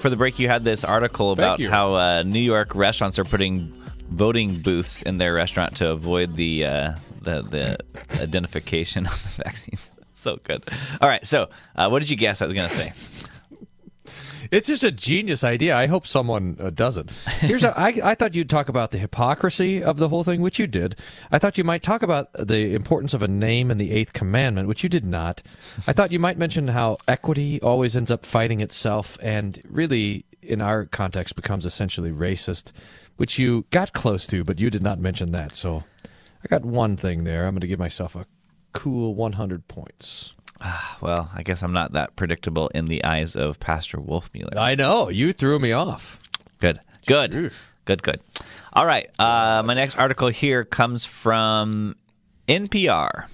[0.00, 3.74] For the break, you had this article about how uh, New York restaurants are putting
[4.10, 7.78] voting booths in their restaurant to avoid the uh, the, the
[8.22, 9.90] identification of the vaccines.
[10.14, 10.68] So good.
[11.00, 12.92] All right, so uh, what did you guess I was going to say?
[14.50, 15.76] It's just a genius idea.
[15.76, 17.10] I hope someone uh, does it.
[17.40, 20.58] Here's a, I, I thought you'd talk about the hypocrisy of the whole thing, which
[20.58, 20.96] you did.
[21.30, 24.68] I thought you might talk about the importance of a name in the eighth commandment,
[24.68, 25.42] which you did not.
[25.86, 30.60] I thought you might mention how equity always ends up fighting itself and really, in
[30.60, 32.72] our context, becomes essentially racist,
[33.16, 35.54] which you got close to, but you did not mention that.
[35.54, 35.84] So
[36.44, 37.46] I got one thing there.
[37.46, 38.26] I'm going to give myself a
[38.72, 40.34] cool 100 points.
[41.00, 44.56] Well, I guess I'm not that predictable in the eyes of Pastor Wolfmueller.
[44.56, 45.08] I know.
[45.08, 46.18] You threw me off.
[46.58, 46.80] Good.
[47.06, 47.52] Good.
[47.84, 48.20] Good, good.
[48.72, 49.08] All right.
[49.18, 51.96] Uh, my next article here comes from
[52.48, 53.26] NPR.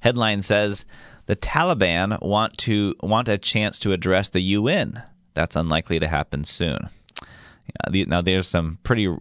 [0.00, 0.84] Headline says
[1.26, 5.02] the Taliban want to want a chance to address the UN.
[5.34, 6.88] That's unlikely to happen soon.
[7.90, 9.14] Now there's some pretty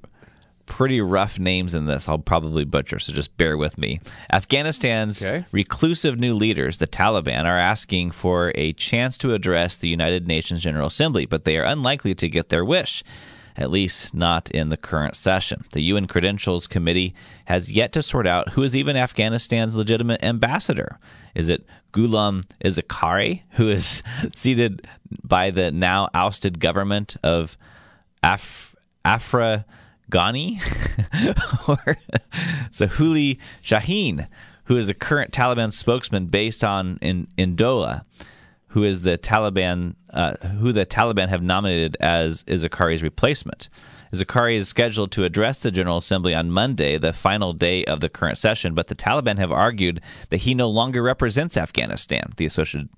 [0.65, 2.07] pretty rough names in this.
[2.09, 3.99] I'll probably butcher, so just bear with me.
[4.31, 5.45] Afghanistan's Okay.
[5.51, 10.61] reclusive new leaders, the Taliban, are asking for a chance to address the United Nations
[10.61, 13.03] General Assembly, but they are unlikely to get their wish.
[13.57, 15.65] At least not in the current session.
[15.73, 17.13] The UN Credentials Committee
[17.45, 20.97] has yet to sort out who is even Afghanistan's legitimate ambassador.
[21.35, 24.03] Is it Ghulam Isaczai, who is
[24.35, 24.87] seated
[25.21, 27.57] by the now ousted government of
[28.23, 29.65] Af- Afra
[30.11, 30.59] Ghani?
[31.67, 31.97] or
[32.69, 34.27] Suhail Shaheen,
[34.65, 38.03] who is a current Taliban spokesman based on in Indola,
[38.67, 43.69] who is the Taliban, uh, who the Taliban have nominated as Isaczai's replacement.
[44.13, 48.09] Zakari is scheduled to address the General Assembly on Monday, the final day of the
[48.09, 52.89] current session, but the Taliban have argued that he no longer represents Afghanistan, the Associated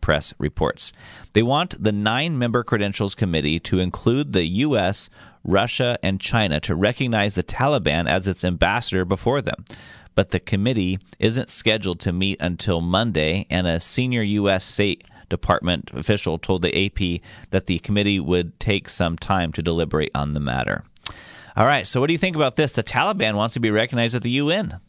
[0.00, 0.92] Press reports.
[1.32, 5.10] They want the nine member credentials committee to include the U.S.,
[5.44, 9.64] Russia, and China to recognize the Taliban as its ambassador before them.
[10.14, 14.64] But the committee isn't scheduled to meet until Monday, and a senior U.S.
[14.64, 20.10] State Department official told the AP that the committee would take some time to deliberate
[20.14, 20.84] on the matter.
[21.56, 22.72] All right, so what do you think about this?
[22.72, 24.80] The Taliban wants to be recognized at the UN.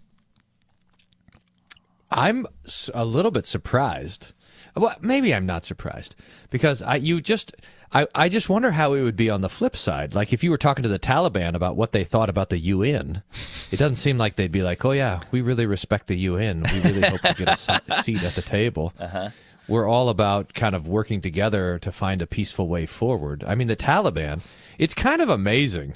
[2.09, 2.45] I'm
[2.93, 4.33] a little bit surprised.
[4.75, 6.15] Well, maybe I'm not surprised
[6.49, 7.53] because I you just
[7.93, 10.15] I, I just wonder how it would be on the flip side.
[10.15, 13.21] Like if you were talking to the Taliban about what they thought about the UN,
[13.69, 16.63] it doesn't seem like they'd be like, "Oh yeah, we really respect the UN.
[16.71, 19.29] We really hope to get a se- seat at the table." Uh-huh.
[19.67, 23.43] We're all about kind of working together to find a peaceful way forward.
[23.45, 24.41] I mean, the Taliban.
[24.77, 25.95] It's kind of amazing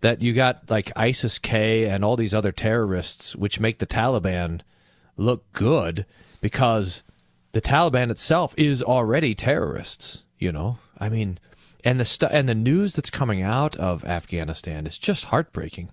[0.00, 4.60] that you got like ISIS K and all these other terrorists, which make the Taliban
[5.16, 6.06] look good
[6.40, 7.02] because
[7.52, 10.24] the Taliban itself is already terrorists.
[10.38, 11.38] You know, I mean,
[11.84, 15.90] and the stu- and the news that's coming out of Afghanistan is just heartbreaking.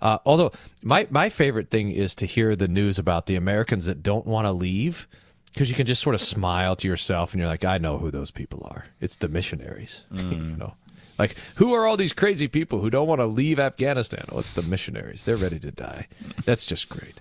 [0.00, 4.02] Uh, although my my favorite thing is to hear the news about the Americans that
[4.02, 5.08] don't want to leave
[5.52, 8.10] because you can just sort of smile to yourself and you're like, I know who
[8.10, 8.86] those people are.
[9.00, 10.04] It's the missionaries.
[10.12, 10.74] you know,
[11.18, 14.24] like who are all these crazy people who don't want to leave Afghanistan?
[14.30, 15.24] Well, it's the missionaries.
[15.24, 16.06] They're ready to die.
[16.44, 17.20] That's just great.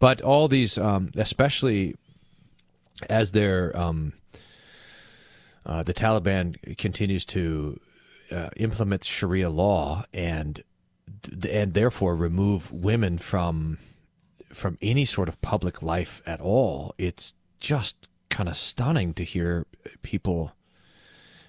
[0.00, 1.94] But all these, um, especially
[3.08, 4.12] as they're um,
[5.64, 7.78] uh, the Taliban continues to
[8.30, 10.62] uh, implement Sharia law and
[11.48, 13.78] and therefore remove women from
[14.48, 16.94] from any sort of public life at all.
[16.98, 19.66] It's just kind of stunning to hear
[20.02, 20.52] people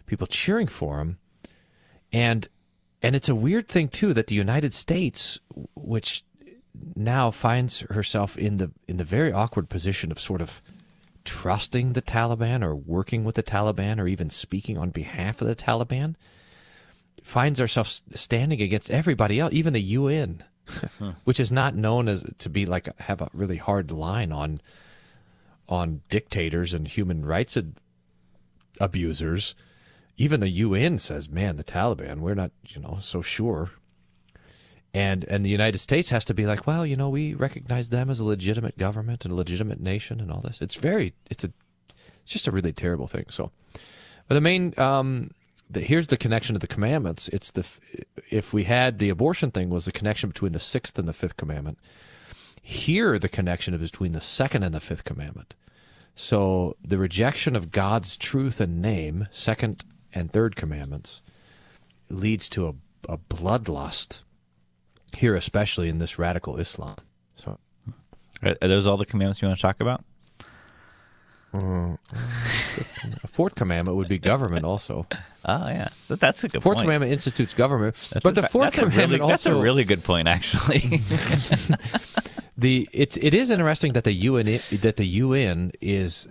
[0.06, 1.18] people cheering for him,
[2.12, 2.48] and
[3.02, 5.40] and it's a weird thing too that the United States,
[5.76, 6.24] which
[6.96, 10.62] now finds herself in the in the very awkward position of sort of
[11.26, 15.56] trusting the Taliban or working with the Taliban or even speaking on behalf of the
[15.56, 16.16] Taliban,
[17.24, 20.44] finds ourselves standing against everybody else, even the UN,
[21.00, 21.12] hmm.
[21.24, 24.62] which is not known as to be like have a really hard line on
[25.70, 27.76] on dictators and human rights ad-
[28.80, 29.56] abusers.
[30.18, 33.72] Even the UN says, "Man, the Taliban, we're not, you know, so sure."
[34.94, 38.10] And and the United States has to be like, well, you know, we recognize them
[38.10, 40.62] as a legitimate government and a legitimate nation and all this.
[40.62, 41.52] It's very, it's a,
[42.22, 43.26] it's just a really terrible thing.
[43.30, 43.52] So,
[44.28, 45.32] but the main, um,
[45.68, 47.28] the, here's the connection to the commandments.
[47.30, 47.68] It's the
[48.30, 51.38] if we had the abortion thing was the connection between the sixth and the fifth
[51.38, 51.80] commandment.
[52.62, 55.56] Here, the connection is between the second and the fifth commandment.
[56.16, 61.24] So the rejection of God's truth and name, second and third commandments,
[62.10, 62.74] leads to a,
[63.14, 64.20] a bloodlust
[65.16, 66.96] here, especially in this radical Islam.
[67.36, 67.58] So,
[68.42, 70.04] Are, are those all the commandments you want to talk about?
[71.54, 72.00] Mm.
[73.24, 75.06] a fourth commandment would be government also.
[75.46, 76.86] Oh yeah, so that's a good Fourth point.
[76.86, 79.62] commandment institutes government, That's but a the fourth that's a really- commandment that's also a
[79.62, 80.80] really good point, actually.
[82.58, 86.28] the it's it is interesting that the UN that the UN is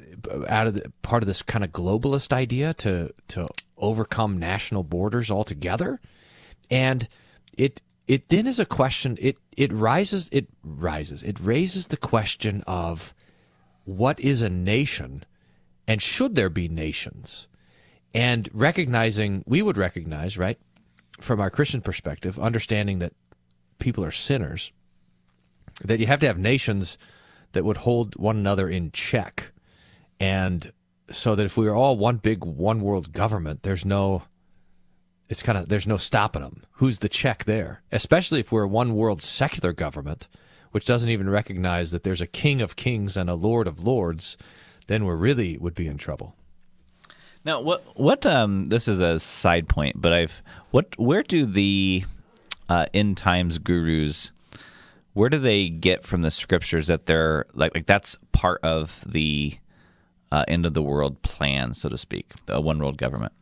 [0.48, 5.30] out of the, part of this kind of globalist idea to to overcome national borders
[5.30, 6.00] altogether.
[6.70, 7.06] And
[7.56, 12.62] it it then is a question it it rises it rises it raises the question
[12.66, 13.14] of
[13.84, 15.24] what is a nation
[15.86, 17.48] and should there be nations?
[18.14, 20.58] And recognizing we would recognize right
[21.20, 23.12] from our christian perspective understanding that
[23.78, 24.72] people are sinners
[25.84, 26.98] that you have to have nations
[27.52, 29.52] that would hold one another in check.
[30.20, 30.72] And
[31.10, 34.22] so that if we were all one big one world government there's no
[35.32, 37.80] it's kind of there's no stopping them who's the check there?
[37.90, 40.28] Especially if we're a one world secular government
[40.72, 44.36] which doesn't even recognize that there's a king of kings and a lord of lords
[44.88, 46.36] then we really would be in trouble.
[47.46, 52.04] Now, what what um this is a side point, but I've what where do the
[52.68, 54.32] uh, end times gurus
[55.14, 59.58] where do they get from the scriptures that they're like like that's part of the
[60.30, 63.32] uh, end of the world plan, so to speak, the one world government.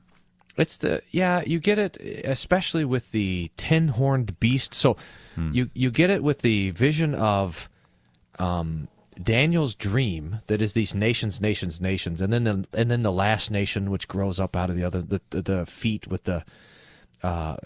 [0.56, 4.74] It's the yeah, you get it especially with the ten horned beast.
[4.74, 4.96] So
[5.52, 7.68] you you get it with the vision of
[8.38, 8.88] um,
[9.22, 13.50] Daniel's dream that is these nations, nations, nations, and then the and then the last
[13.50, 16.44] nation which grows up out of the other the the, the feet with the
[17.22, 17.56] uh,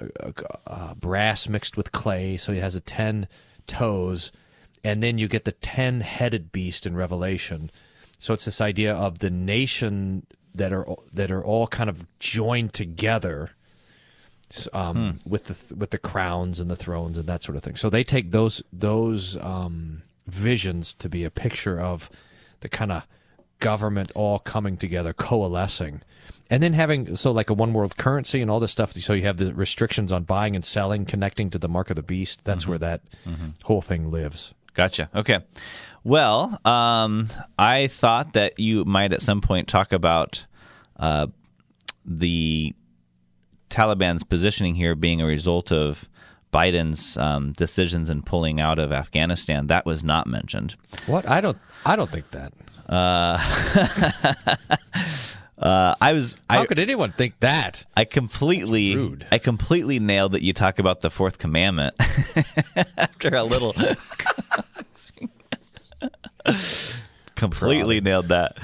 [0.67, 3.29] uh, brass mixed with clay, so he has a ten
[3.67, 4.33] toes,
[4.83, 7.71] and then you get the ten headed beast in Revelation.
[8.19, 12.73] So it's this idea of the nation that are that are all kind of joined
[12.73, 13.51] together
[14.73, 17.77] um, with the with the crowns and the thrones and that sort of thing.
[17.77, 22.11] So they take those those um, visions to be a picture of
[22.61, 23.07] the kind of
[23.61, 26.03] government all coming together, coalescing,
[26.51, 28.93] and then having so like a one world currency and all this stuff.
[28.93, 32.03] So you have the restrictions on buying and selling, connecting to the mark of the
[32.03, 32.45] beast.
[32.45, 33.01] That's where that
[33.65, 34.55] whole thing lives.
[34.75, 35.09] Gotcha.
[35.15, 35.41] Okay.
[36.03, 40.45] Well, um, I thought that you might at some point talk about
[40.99, 41.29] uh,
[42.05, 42.75] the
[43.71, 46.09] Taliban's positioning here being a result of
[46.53, 49.67] Biden's um, decisions in pulling out of Afghanistan.
[49.67, 50.77] That was not mentioned.
[51.07, 52.53] What I don't I don't think that.
[52.89, 54.57] Uh,
[55.59, 56.37] I was.
[56.51, 57.85] How I, could anyone think that?
[57.97, 59.27] I completely, rude.
[59.31, 61.95] I completely nailed that you talk about the fourth commandment
[62.97, 63.75] after a little.
[67.35, 68.59] completely nailed that.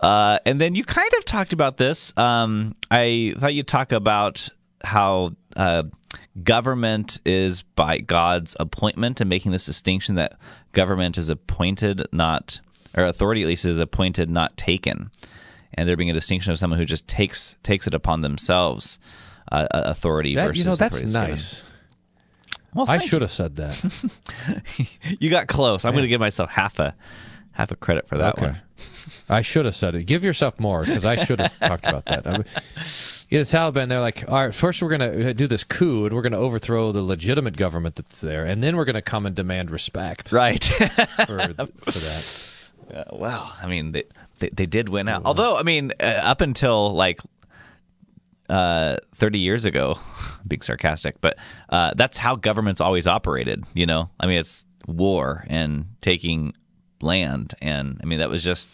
[0.00, 2.12] Uh, and then you kind of talked about this.
[2.16, 4.48] Um, I thought you'd talk about
[4.84, 5.84] how uh,
[6.42, 10.38] government is by God's appointment and making this distinction that
[10.72, 12.60] government is appointed, not
[12.96, 15.10] or authority at least is appointed, not taken
[15.76, 18.98] and there being a distinction of someone who just takes takes it upon themselves
[19.52, 21.12] uh, uh, authority That versus you know that's given.
[21.12, 21.64] nice.
[22.74, 23.82] Well, I should have said that.
[25.20, 25.30] you.
[25.30, 25.84] Got close.
[25.86, 26.94] I'm going to give myself half a
[27.52, 28.46] half a credit for that okay.
[28.48, 28.60] one.
[29.28, 30.04] I should have said it.
[30.04, 32.26] Give yourself more because I should have talked about that.
[32.26, 32.44] I mean,
[33.30, 36.14] yeah, the Taliban, they're like, all right, first we're going to do this coup and
[36.14, 39.24] we're going to overthrow the legitimate government that's there, and then we're going to come
[39.26, 40.62] and demand respect Right.
[41.26, 42.42] for, for that.
[42.94, 44.04] Uh, well, I mean, they,
[44.38, 45.22] they they did win out.
[45.24, 47.20] Although, I mean, uh, up until like
[48.48, 49.98] uh, 30 years ago,
[50.46, 51.36] being sarcastic, but
[51.70, 53.64] uh, that's how governments always operated.
[53.74, 56.54] You know, I mean, it's war and taking
[57.02, 58.68] land, and I mean that was just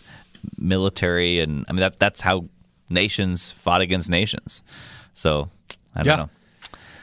[0.59, 2.47] military, and I mean that that's how
[2.91, 4.63] nations fought against nations.
[5.15, 5.49] So
[5.95, 6.17] I don't Yeah.
[6.25, 6.31] know.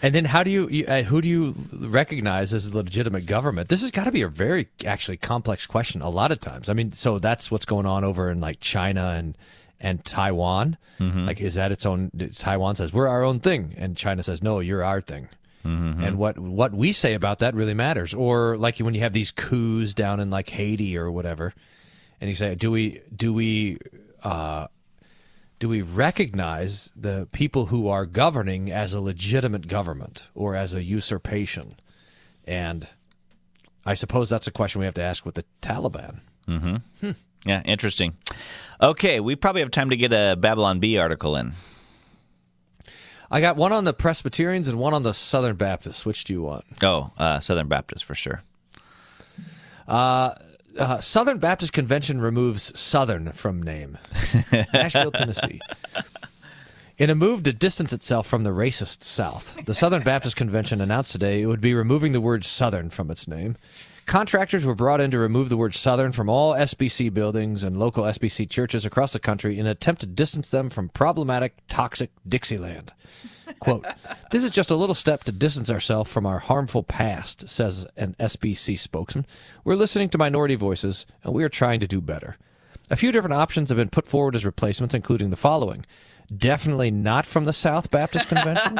[0.02, 3.70] And then how do you, you uh, who do you recognize as the legitimate government?
[3.70, 6.70] This has got to be a very actually complex question a lot of times.
[6.70, 9.38] I mean, so that's what's going on over in like China and
[9.80, 10.78] and Taiwan.
[11.26, 12.12] Like, is that its own?
[12.34, 15.30] Taiwan says we're our own thing, and China says no, you're our thing.
[16.06, 18.14] And what what we say about that really matters.
[18.14, 21.54] Or like when you have these coups down in like Haiti or whatever,
[22.22, 23.78] and you say, do we do we
[24.24, 24.68] uh,
[25.60, 30.82] do we recognize the people who are governing as a legitimate government or as a
[30.84, 31.76] usurpation?
[32.46, 32.88] And
[33.86, 36.22] I suppose that's a question we have to ask with the Taliban.
[37.46, 38.18] Yeah, interesting.
[38.82, 41.54] Okay, we probably have time to get a Babylon Bee article in.
[43.32, 46.06] I got one on the Presbyterians and one on the Southern Baptists.
[46.06, 46.66] Which do you want?
[46.82, 48.42] Oh, uh, Southern Baptists for sure.
[49.88, 50.34] Uh,
[50.80, 53.98] Uh, Southern Baptist Convention removes Southern from name.
[54.74, 55.60] Nashville, Tennessee.
[56.98, 61.12] In a move to distance itself from the racist South, the Southern Baptist Convention announced
[61.12, 63.58] today it would be removing the word Southern from its name.
[64.10, 68.06] Contractors were brought in to remove the word Southern from all SBC buildings and local
[68.06, 72.92] SBC churches across the country in an attempt to distance them from problematic, toxic Dixieland.
[73.60, 73.86] Quote,
[74.32, 78.16] This is just a little step to distance ourselves from our harmful past, says an
[78.20, 79.28] SBC spokesman.
[79.64, 82.36] We're listening to minority voices, and we are trying to do better.
[82.90, 85.86] A few different options have been put forward as replacements, including the following
[86.36, 88.80] definitely not from the South Baptist Convention,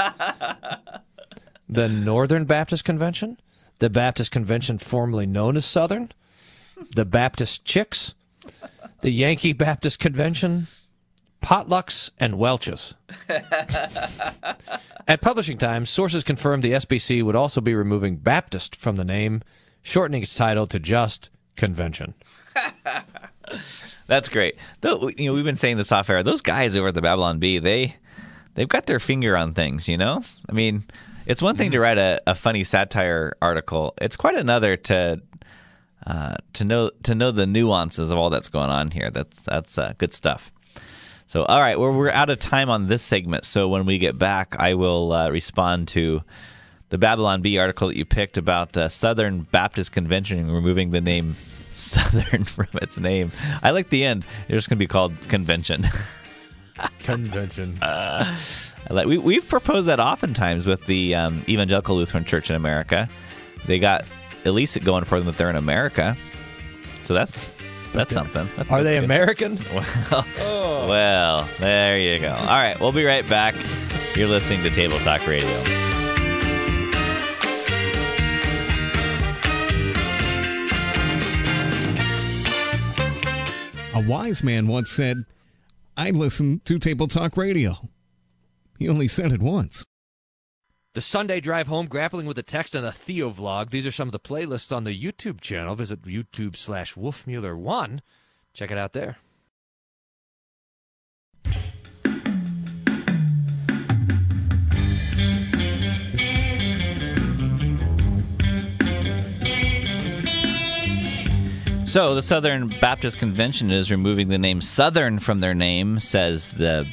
[1.70, 3.38] the Northern Baptist Convention,
[3.80, 6.12] the Baptist Convention formerly known as Southern,
[6.96, 8.14] the Baptist Chicks,
[9.02, 10.68] the Yankee Baptist Convention,
[11.42, 12.94] potlucks, and Welch's.
[15.08, 19.42] At publishing time, sources confirmed the SBC would also be removing Baptist from the name,
[19.82, 22.14] shortening its title to just Convention.
[24.08, 24.56] That's great.
[24.82, 26.22] Though you know, we've been saying this off air.
[26.24, 27.96] Those guys over at the Babylon Bee, they
[28.56, 29.88] they've got their finger on things.
[29.88, 30.84] You know, I mean,
[31.30, 33.94] it's one thing to write a, a funny satire article.
[34.02, 35.22] It's quite another to
[36.06, 39.12] uh, to know to know the nuances of all that's going on here.
[39.12, 40.52] That's that's uh, good stuff.
[41.28, 43.46] So, all right, well, we're out of time on this segment.
[43.46, 46.24] So when we get back, I will uh, respond to
[46.90, 51.36] the Babylon Bee article that you picked about uh, Southern Baptist Convention removing the name
[51.74, 53.32] Southern from its name.
[53.62, 54.26] I like the end.
[54.48, 55.88] It's just going to be called Convention.
[57.02, 57.78] Convention.
[58.90, 63.08] Like, we, we've proposed that oftentimes with the um, Evangelical Lutheran Church in America.
[63.66, 64.06] They got
[64.46, 66.18] at least it going for them that they're in America.
[67.04, 67.38] So that's
[67.94, 68.48] that's something.
[68.56, 69.04] That's, Are that's they good.
[69.04, 69.60] American?
[70.12, 72.32] Well, well, there you go.
[72.34, 73.56] All right, we'll be right back.
[74.16, 75.48] You're listening to Table Talk Radio.
[83.94, 85.26] A wise man once said,
[85.98, 87.90] I listen to Table Talk Radio.
[88.80, 89.86] He only said it once.
[90.94, 93.72] The Sunday Drive Home, Grappling with the Text, and the Theo Vlog.
[93.72, 95.76] These are some of the playlists on the YouTube channel.
[95.76, 98.00] Visit YouTube slash Wolfmueller1.
[98.54, 99.18] Check it out there.
[111.86, 116.88] So, the Southern Baptist Convention is removing the name Southern from their name, says the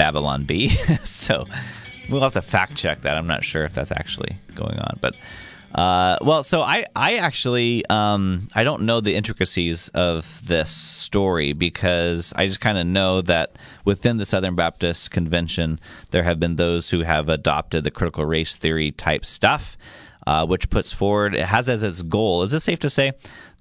[0.00, 0.68] Babylon Bee.
[1.04, 1.44] so,
[2.08, 3.18] we'll have to fact check that.
[3.18, 5.14] I'm not sure if that's actually going on, but
[5.74, 11.52] uh, well, so I I actually um, I don't know the intricacies of this story
[11.52, 15.78] because I just kind of know that within the Southern Baptist Convention
[16.12, 19.76] there have been those who have adopted the critical race theory type stuff,
[20.26, 22.42] uh, which puts forward it has as its goal.
[22.42, 23.12] Is it safe to say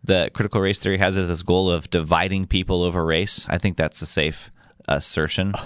[0.06, 3.46] the critical race theory has as its goal of dividing people over race?
[3.50, 4.50] I think that's a safe
[4.88, 5.54] assertion.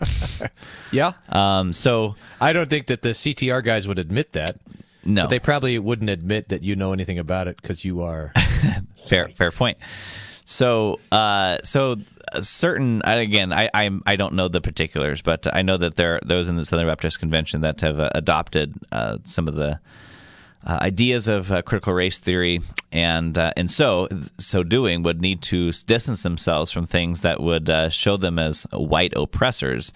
[0.92, 1.12] Yeah.
[1.28, 4.58] Um, so I don't think that the CTR guys would admit that.
[5.04, 8.32] no, But they probably wouldn't admit that you know anything about it because you are.
[9.06, 9.78] fair fair point
[10.44, 11.96] so uh so
[12.42, 16.20] certain again i i i don't know the particulars but i know that there are
[16.24, 19.80] those in the southern baptist convention that have uh, adopted uh, some of the
[20.66, 22.60] uh, ideas of uh, critical race theory
[22.92, 24.08] and uh, and so
[24.38, 28.66] so doing would need to distance themselves from things that would uh, show them as
[28.72, 29.92] white oppressors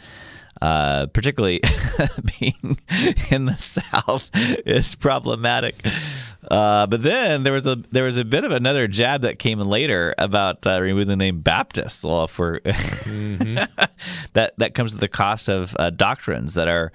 [0.63, 1.61] uh, particularly
[2.39, 2.79] being
[3.31, 5.85] in the South is problematic.
[6.51, 9.61] Uh, but then there was a there was a bit of another jab that came
[9.61, 12.05] in later about uh, removing the name Baptist.
[12.05, 16.93] Well, for that that comes at the cost of uh, doctrines that are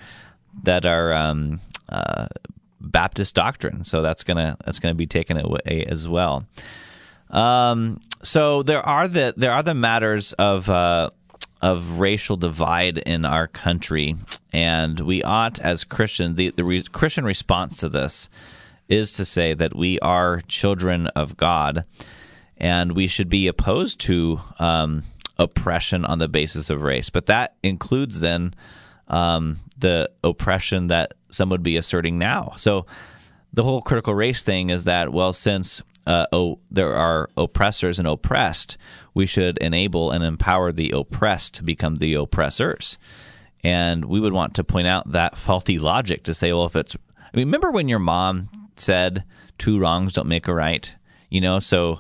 [0.64, 1.60] that are um,
[1.90, 2.28] uh,
[2.82, 3.84] Baptist doctrine.
[3.84, 6.46] So that's gonna that's gonna be taken away as well.
[7.30, 11.10] Um, so there are the there are the matters of uh,
[11.62, 14.16] of racial divide in our country,
[14.54, 18.30] and we ought, as Christian, the the re- Christian response to this
[18.88, 21.86] is to say that we are children of God,
[22.58, 25.04] and we should be opposed to um,
[25.38, 27.10] oppression on the basis of race.
[27.10, 28.54] But that includes then
[29.10, 32.54] um, the oppression that some would be asserting now.
[32.58, 32.86] So
[33.54, 38.08] the whole critical race thing is that well, since uh, oh, there are oppressors and
[38.08, 38.78] oppressed,
[39.14, 42.98] we should enable and empower the oppressed to become the oppressors.
[43.64, 46.96] And we would want to point out that faulty logic to say, well, if it's,
[47.18, 49.24] I mean, remember when your mom said
[49.60, 50.96] two wrongs don't make a right?
[51.30, 52.00] You know, so,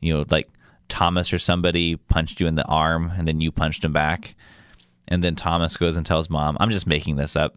[0.00, 0.50] you know, like
[0.88, 4.34] Thomas or somebody punched you in the arm and then you punched him back.
[5.08, 7.56] And then Thomas goes and tells mom, I'm just making this up.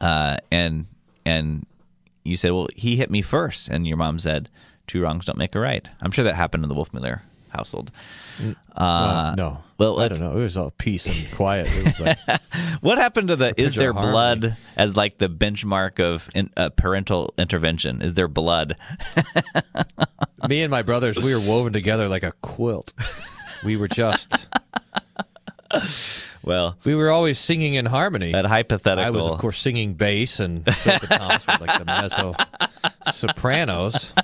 [0.00, 0.86] Uh, and,
[1.24, 1.66] and
[2.24, 3.68] you said, well, he hit me first.
[3.68, 4.48] And your mom said,
[4.86, 5.86] two wrongs don't make a right.
[6.00, 7.20] I'm sure that happened in the Wolfmueller
[7.50, 7.90] household.
[8.76, 9.58] Uh, no.
[9.78, 10.32] well, I if- don't know.
[10.38, 11.66] It was all peace and quiet.
[11.68, 12.18] It was like,
[12.80, 14.12] What happened to the is there harmony.
[14.12, 18.00] blood as like the benchmark of in, uh, parental intervention?
[18.02, 18.76] Is there blood?
[20.48, 22.92] me and my brothers, we were woven together like a quilt.
[23.64, 24.48] We were just,
[26.42, 28.32] Well, we were always singing in harmony.
[28.32, 29.04] that hypothetical.
[29.04, 32.34] I was, of course, singing bass, and Philip Thomas was like the mezzo
[33.12, 34.14] sopranos.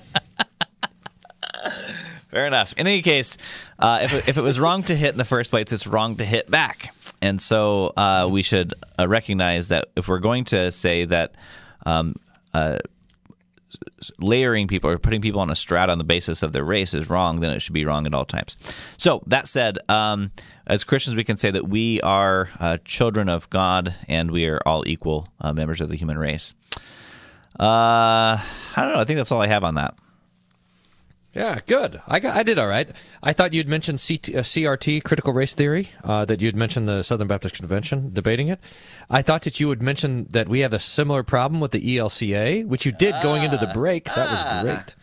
[2.30, 2.74] Fair enough.
[2.76, 3.36] In any case,
[3.78, 6.16] uh, if, it, if it was wrong to hit in the first place, it's wrong
[6.16, 6.94] to hit back.
[7.22, 11.34] And so uh, we should uh, recognize that if we're going to say that
[11.86, 12.16] um,
[12.52, 12.78] uh,
[14.18, 17.10] layering people or putting people on a strata on the basis of their race is
[17.10, 18.56] wrong, then it should be wrong at all times.
[18.96, 20.30] So that said, um,
[20.66, 24.60] as Christians, we can say that we are uh, children of God and we are
[24.66, 26.54] all equal uh, members of the human race.
[27.58, 28.44] Uh, I
[28.76, 29.00] don't know.
[29.00, 29.94] I think that's all I have on that.
[31.36, 32.00] Yeah, good.
[32.08, 32.88] I got, I did all right.
[33.22, 37.02] I thought you'd mentioned CT, uh, CRT, critical race theory, uh, that you'd mentioned the
[37.02, 38.58] Southern Baptist Convention debating it.
[39.10, 42.66] I thought that you would mention that we have a similar problem with the ELCA,
[42.66, 44.06] which you did going into the break.
[44.06, 44.94] That was great.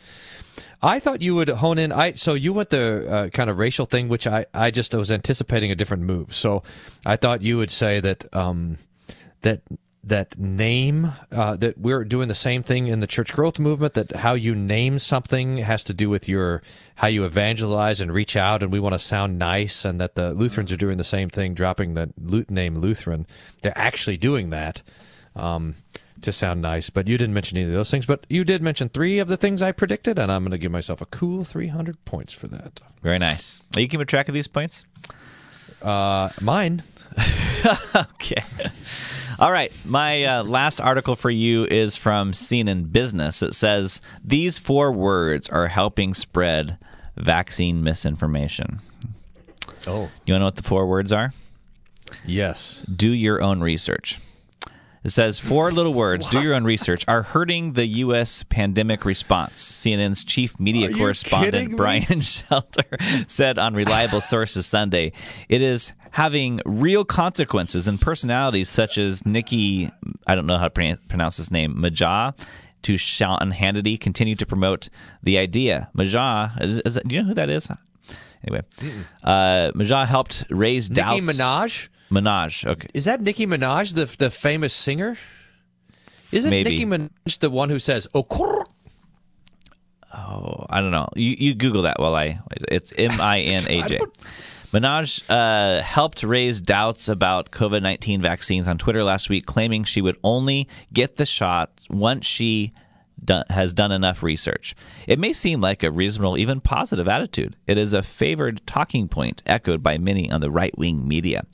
[0.81, 1.91] I thought you would hone in.
[1.91, 5.11] I so you went the uh, kind of racial thing, which I I just was
[5.11, 6.34] anticipating a different move.
[6.36, 6.63] So
[7.05, 8.79] I thought you would say that um
[9.43, 9.61] that
[10.04, 13.93] that name uh, that we're doing the same thing in the church growth movement.
[13.93, 16.62] That how you name something has to do with your
[16.95, 19.86] how you evangelize and reach out, and we want to sound nice.
[19.86, 22.12] And that the Lutherans are doing the same thing, dropping the
[22.49, 23.26] name Lutheran.
[23.62, 24.82] They're actually doing that.
[25.36, 25.76] Um,
[26.22, 28.06] to sound nice, but you didn't mention any of those things.
[28.06, 30.72] But you did mention three of the things I predicted, and I'm going to give
[30.72, 32.80] myself a cool 300 points for that.
[33.01, 33.62] Very nice.
[33.76, 34.86] Are you keeping track of these points?
[35.82, 36.84] Uh, mine.
[37.95, 38.43] okay.
[39.39, 39.72] All right.
[39.86, 43.41] My uh, last article for you is from CNN Business.
[43.41, 46.78] It says these four words are helping spread
[47.16, 48.80] vaccine misinformation.
[49.88, 50.09] Oh.
[50.26, 51.34] You want to know what the four words are?
[52.26, 52.86] Yes.
[52.93, 54.20] Do your own research.
[55.04, 58.43] It says four little words, do your own research, are hurting the U.S.
[58.47, 59.62] pandemic response.
[59.62, 61.76] CNN's chief media Are correspondent.
[61.76, 65.12] Brian Stelter, said on Reliable Sources Sunday.
[65.49, 69.91] It is having real consequences, and personalities such as Nikki,
[70.26, 72.34] I don't know how to pronounce- pronounce his name, Majah,
[72.84, 74.89] to Sean Hannity continue to promote
[75.22, 75.89] the idea.
[75.93, 77.70] Majah, is, is that, do you know who that is?
[78.47, 78.64] Anyway,
[79.24, 81.22] uh, Majah helped raise Nicki doubts.
[81.22, 81.89] Minaj?
[82.12, 82.88] Minaj, okay.
[82.93, 85.18] Is that Nicki Minaj, the the famous singer?
[86.32, 86.72] Isn't Maybe.
[86.72, 88.26] Nicki Minaj the one who says "Oh"?
[90.16, 91.10] Oh, I don't know.
[91.16, 92.39] You you Google that while I.
[92.70, 93.99] It's M I N A J.
[94.74, 100.01] Minaj uh, helped raise doubts about COVID 19 vaccines on Twitter last week, claiming she
[100.01, 102.74] would only get the shot once she
[103.26, 104.76] done, has done enough research.
[105.07, 107.55] It may seem like a reasonable, even positive attitude.
[107.67, 111.45] It is a favored talking point echoed by many on the right wing media.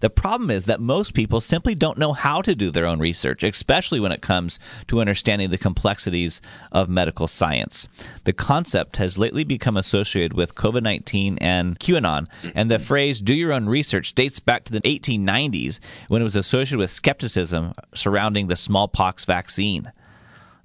[0.00, 3.42] The problem is that most people simply don't know how to do their own research,
[3.42, 7.88] especially when it comes to understanding the complexities of medical science.
[8.24, 13.34] The concept has lately become associated with COVID 19 and QAnon, and the phrase do
[13.34, 18.46] your own research dates back to the 1890s when it was associated with skepticism surrounding
[18.46, 19.90] the smallpox vaccine.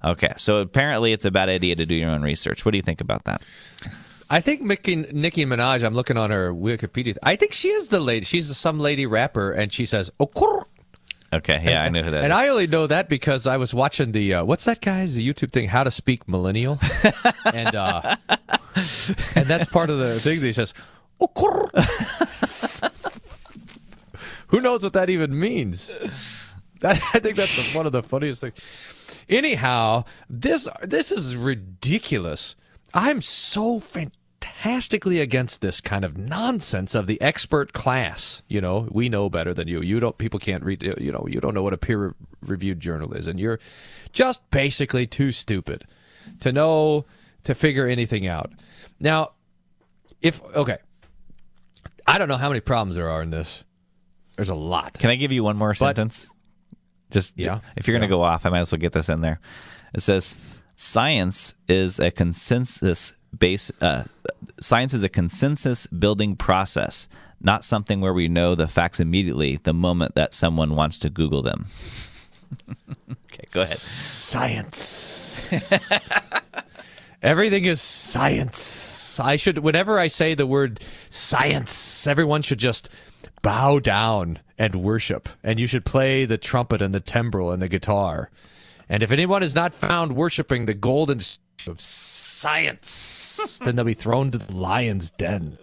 [0.04, 2.64] Okay, so apparently it's a bad idea to do your own research.
[2.64, 3.42] What do you think about that?
[4.28, 5.84] I think Nicki, Nicki Minaj.
[5.84, 7.16] I'm looking on her Wikipedia.
[7.22, 8.24] I think she is the lady.
[8.24, 10.64] She's some lady rapper, and she says crrr."
[11.32, 12.24] Okay, yeah, I knew who that is.
[12.24, 15.26] and I only know that because I was watching the uh, what's that guy's the
[15.28, 16.78] YouTube thing, How to Speak Millennial,
[17.52, 18.16] and uh,
[19.34, 20.40] and that's part of the thing.
[20.40, 20.74] That he says,
[21.20, 21.70] crrr."
[24.48, 25.90] Who knows what that even means?
[26.82, 28.93] I think that's one of the funniest things.
[29.28, 32.56] Anyhow, this this is ridiculous.
[32.92, 38.42] I'm so fantastically against this kind of nonsense of the expert class.
[38.48, 39.80] You know, we know better than you.
[39.80, 40.16] You don't.
[40.18, 40.82] People can't read.
[40.82, 43.58] You know, you don't know what a peer-reviewed journal is, and you're
[44.12, 45.86] just basically too stupid
[46.40, 47.04] to know
[47.44, 48.52] to figure anything out.
[49.00, 49.32] Now,
[50.22, 50.78] if okay,
[52.06, 53.64] I don't know how many problems there are in this.
[54.36, 54.94] There's a lot.
[54.94, 56.26] Can I give you one more sentence?
[57.14, 57.60] Just Yeah.
[57.76, 59.38] If you're going to go off, I might as well get this in there.
[59.94, 60.34] It says
[60.76, 63.70] science is a consensus base.
[63.80, 64.02] Uh,
[64.60, 67.06] science is a consensus building process,
[67.40, 71.40] not something where we know the facts immediately the moment that someone wants to Google
[71.40, 71.66] them.
[73.32, 73.78] okay, go ahead.
[73.78, 75.52] Science.
[77.22, 79.20] Everything is science.
[79.20, 82.88] I should, whenever I say the word science, everyone should just
[83.42, 85.28] bow down and worship.
[85.42, 88.30] And you should play the trumpet and the timbrel and the guitar.
[88.88, 91.20] And if anyone is not found worshiping the golden
[91.66, 95.58] of science, then they'll be thrown to the lion's den.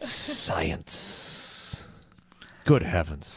[0.00, 1.86] Science.
[2.64, 3.36] Good heavens.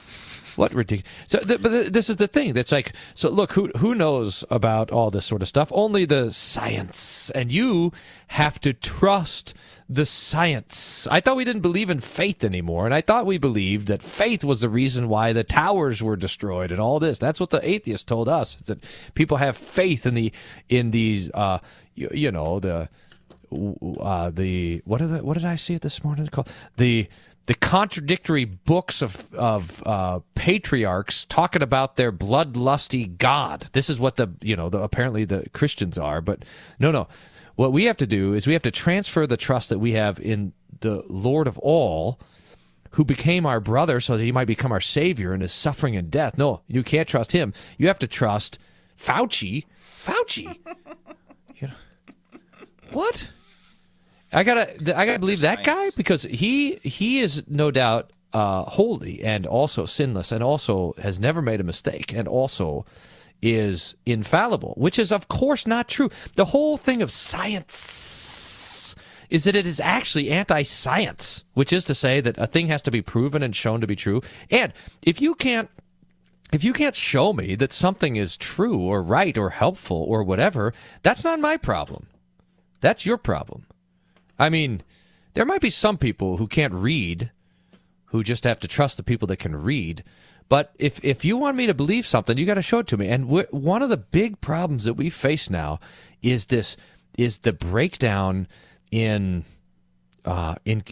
[0.56, 1.12] What ridiculous!
[1.28, 2.54] So, th- but th- this is the thing.
[2.54, 5.70] That's like, so look, who who knows about all this sort of stuff?
[5.74, 7.92] Only the science, and you
[8.28, 9.54] have to trust
[9.88, 11.08] the science.
[11.12, 14.44] I thought we didn't believe in faith anymore, and I thought we believed that faith
[14.44, 17.20] was the reason why the towers were destroyed and all this.
[17.20, 18.56] That's what the atheists told us.
[18.56, 18.84] Is that
[19.14, 20.32] people have faith in the
[20.70, 21.60] in these, uh,
[21.94, 22.90] you, you know, the
[24.00, 27.08] uh, the what did I, what did I see it this morning called the
[27.48, 33.70] the contradictory books of of uh, patriarchs talking about their bloodlusty God.
[33.74, 36.44] This is what the you know the, apparently the Christians are, but
[36.80, 37.08] no, no.
[37.56, 40.20] What we have to do is we have to transfer the trust that we have
[40.20, 42.20] in the Lord of all,
[42.92, 46.12] who became our brother so that he might become our savior in his suffering and
[46.12, 46.38] death.
[46.38, 47.54] No, you can't trust him.
[47.78, 48.60] You have to trust
[48.98, 49.66] Fauci.
[50.02, 50.58] Fauci.
[51.56, 51.74] you know,
[52.92, 53.30] what?
[54.32, 59.24] I gotta, I gotta believe that guy because he he is no doubt uh, holy
[59.24, 62.86] and also sinless and also has never made a mistake and also
[63.42, 66.10] is infallible, which is of course not true.
[66.36, 68.96] The whole thing of science
[69.30, 72.92] is that it is actually anti-science, which is to say that a thing has to
[72.92, 74.22] be proven and shown to be true.
[74.50, 75.70] And if you can't
[76.52, 80.74] if you can't show me that something is true or right or helpful or whatever,
[81.02, 82.08] that's not my problem.
[82.82, 83.66] That's your problem.
[84.38, 84.82] I mean,
[85.34, 87.32] there might be some people who can't read
[88.06, 90.04] who just have to trust the people that can read.
[90.48, 92.98] But if if you want me to believe something, you got to show it to
[92.98, 93.08] me.
[93.08, 95.80] And one of the big problems that we face now
[96.22, 96.78] is this
[97.18, 98.48] is the breakdown
[98.92, 99.46] in
[100.24, 100.84] uh, in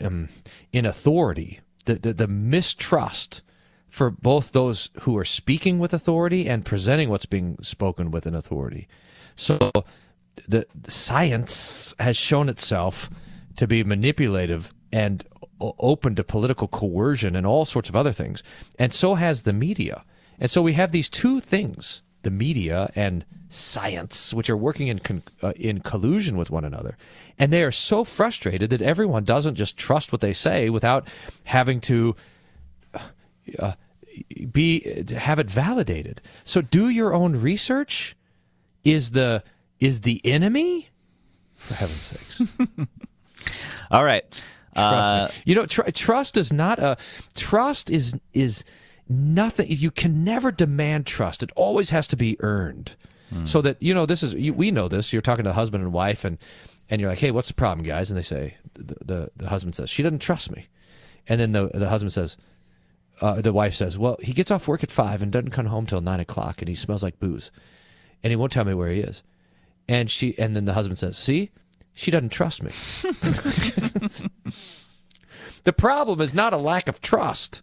[0.00, 0.28] um,
[0.72, 3.42] in authority, the, the the mistrust
[3.88, 8.34] for both those who are speaking with authority and presenting what's being spoken with an
[8.34, 8.88] authority.
[9.36, 9.58] So
[10.48, 13.10] the, the science has shown itself
[13.56, 15.22] to be manipulative and
[15.78, 18.42] open to political coercion and all sorts of other things.
[18.78, 20.04] And so has the media.
[20.38, 24.98] And so we have these two things, the media and science, which are working in
[24.98, 26.96] con- uh, in collusion with one another.
[27.38, 31.06] And they are so frustrated that everyone doesn't just trust what they say without
[31.44, 32.16] having to
[33.58, 33.72] uh,
[34.50, 36.20] be have it validated.
[36.44, 38.16] So do your own research.
[38.84, 39.42] Is the
[39.80, 40.88] is the enemy?
[41.54, 42.42] For heaven's sakes!
[43.90, 44.42] All right.
[44.74, 45.42] Trust uh, me.
[45.46, 46.96] You know, tr- trust is not a
[47.34, 48.64] trust is is
[49.08, 49.66] nothing.
[49.68, 51.42] You can never demand trust.
[51.42, 52.96] It always has to be earned.
[53.30, 53.44] Hmm.
[53.44, 55.12] So that you know, this is you, we know this.
[55.12, 56.38] You're talking to husband and wife, and
[56.90, 58.10] and you're like, hey, what's the problem, guys?
[58.10, 60.68] And they say the the, the husband says she doesn't trust me,
[61.26, 62.36] and then the the husband says.
[63.20, 65.86] Uh, the wife says, "Well, he gets off work at five and doesn't come home
[65.86, 67.52] till nine o'clock, and he smells like booze,
[68.20, 69.22] and he won't tell me where he is."
[69.86, 71.50] And she, and then the husband says, "See,
[71.94, 72.72] she doesn't trust me."
[75.64, 77.62] the problem is not a lack of trust.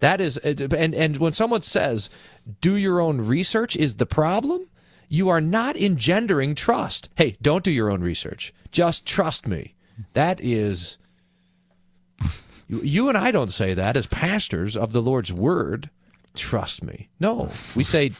[0.00, 2.10] That is, uh, and and when someone says,
[2.60, 4.68] "Do your own research," is the problem.
[5.08, 7.10] You are not engendering trust.
[7.16, 8.52] Hey, don't do your own research.
[8.70, 9.74] Just trust me.
[10.12, 10.98] That is.
[12.68, 15.90] You, you and I don't say that as pastors of the Lord's word.
[16.34, 17.08] Trust me.
[17.18, 18.12] No, we say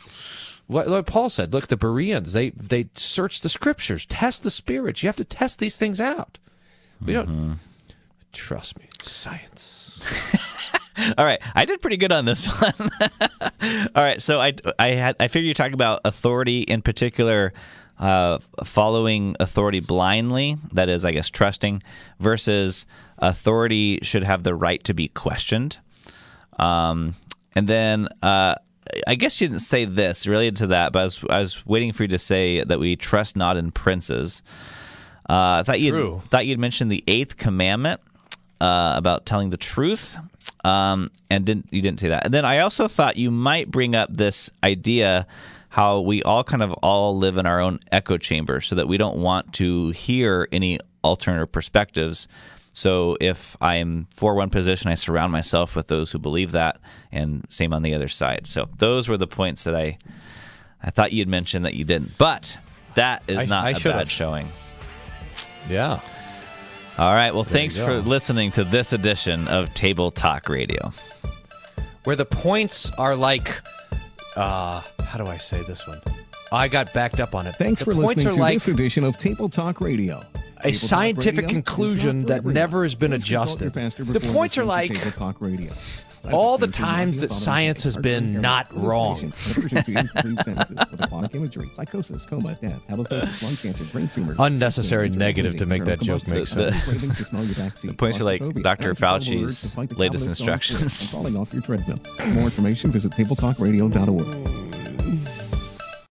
[0.69, 1.53] what, what Paul said.
[1.53, 5.03] Look, the Bereans they they search the scriptures, test the spirits.
[5.03, 6.39] You have to test these things out.
[7.05, 7.53] We don't Mm-hmm.
[8.33, 8.87] trust me.
[9.03, 10.01] Science.
[11.16, 12.91] All right, I did pretty good on this one.
[13.95, 17.53] All right, so I I had I figured you're talking about authority in particular,
[18.01, 20.57] uh, following authority blindly.
[20.73, 21.83] That is, I guess, trusting
[22.19, 22.85] versus
[23.19, 25.79] authority should have the right to be questioned.
[26.59, 27.14] Um,
[27.55, 28.57] and then uh,
[29.07, 31.93] I guess you didn't say this related to that, but I was I was waiting
[31.93, 34.43] for you to say that we trust not in princes.
[35.28, 35.93] Uh, I thought you
[36.30, 38.01] thought you'd mentioned the eighth commandment
[38.61, 40.16] uh, about telling the truth,
[40.64, 42.24] um, and didn't you didn't say that.
[42.24, 45.26] And then I also thought you might bring up this idea
[45.68, 48.97] how we all kind of all live in our own echo chamber, so that we
[48.97, 52.26] don't want to hear any alternative perspectives.
[52.79, 56.79] So if I'm for one position, I surround myself with those who believe that,
[57.11, 58.47] and same on the other side.
[58.47, 59.99] So those were the points that I
[60.81, 62.57] I thought you'd mentioned that you didn't, but
[62.95, 63.99] that is I- not I a should've.
[63.99, 64.49] bad showing.
[65.68, 65.99] Yeah.
[66.99, 67.35] All right.
[67.35, 70.93] Well, There thanks for listening to this edition of Table Talk Radio.
[72.05, 73.61] Where the points are like,
[74.37, 76.01] uh, how do I say this one?
[76.53, 77.55] I got backed up on it.
[77.57, 80.23] Thanks the for listening are to like this edition of Table Talk Radio.
[80.61, 82.55] a Table scientific Radio conclusion that everyone.
[82.55, 83.73] never has been Please adjusted.
[83.75, 85.73] The points are like Table Talk Radio.
[86.33, 89.17] all the times that science has been not wrong.
[89.17, 94.09] hallucinations, aversion to incomplete sentences with aquatic imagery, psychosis, coma, death, halitosis, lung cancer, brain
[94.09, 96.83] tumors, Unnecessary negative to make that joke make sense.
[96.85, 98.95] craving to smell your backseat, The points are like Dr.
[98.95, 101.11] Fauci's to fight the latest capitalist on foot, instructions.
[101.13, 101.99] falling off your treadmill.
[102.17, 104.49] For more information, visit tabletalkradio.org.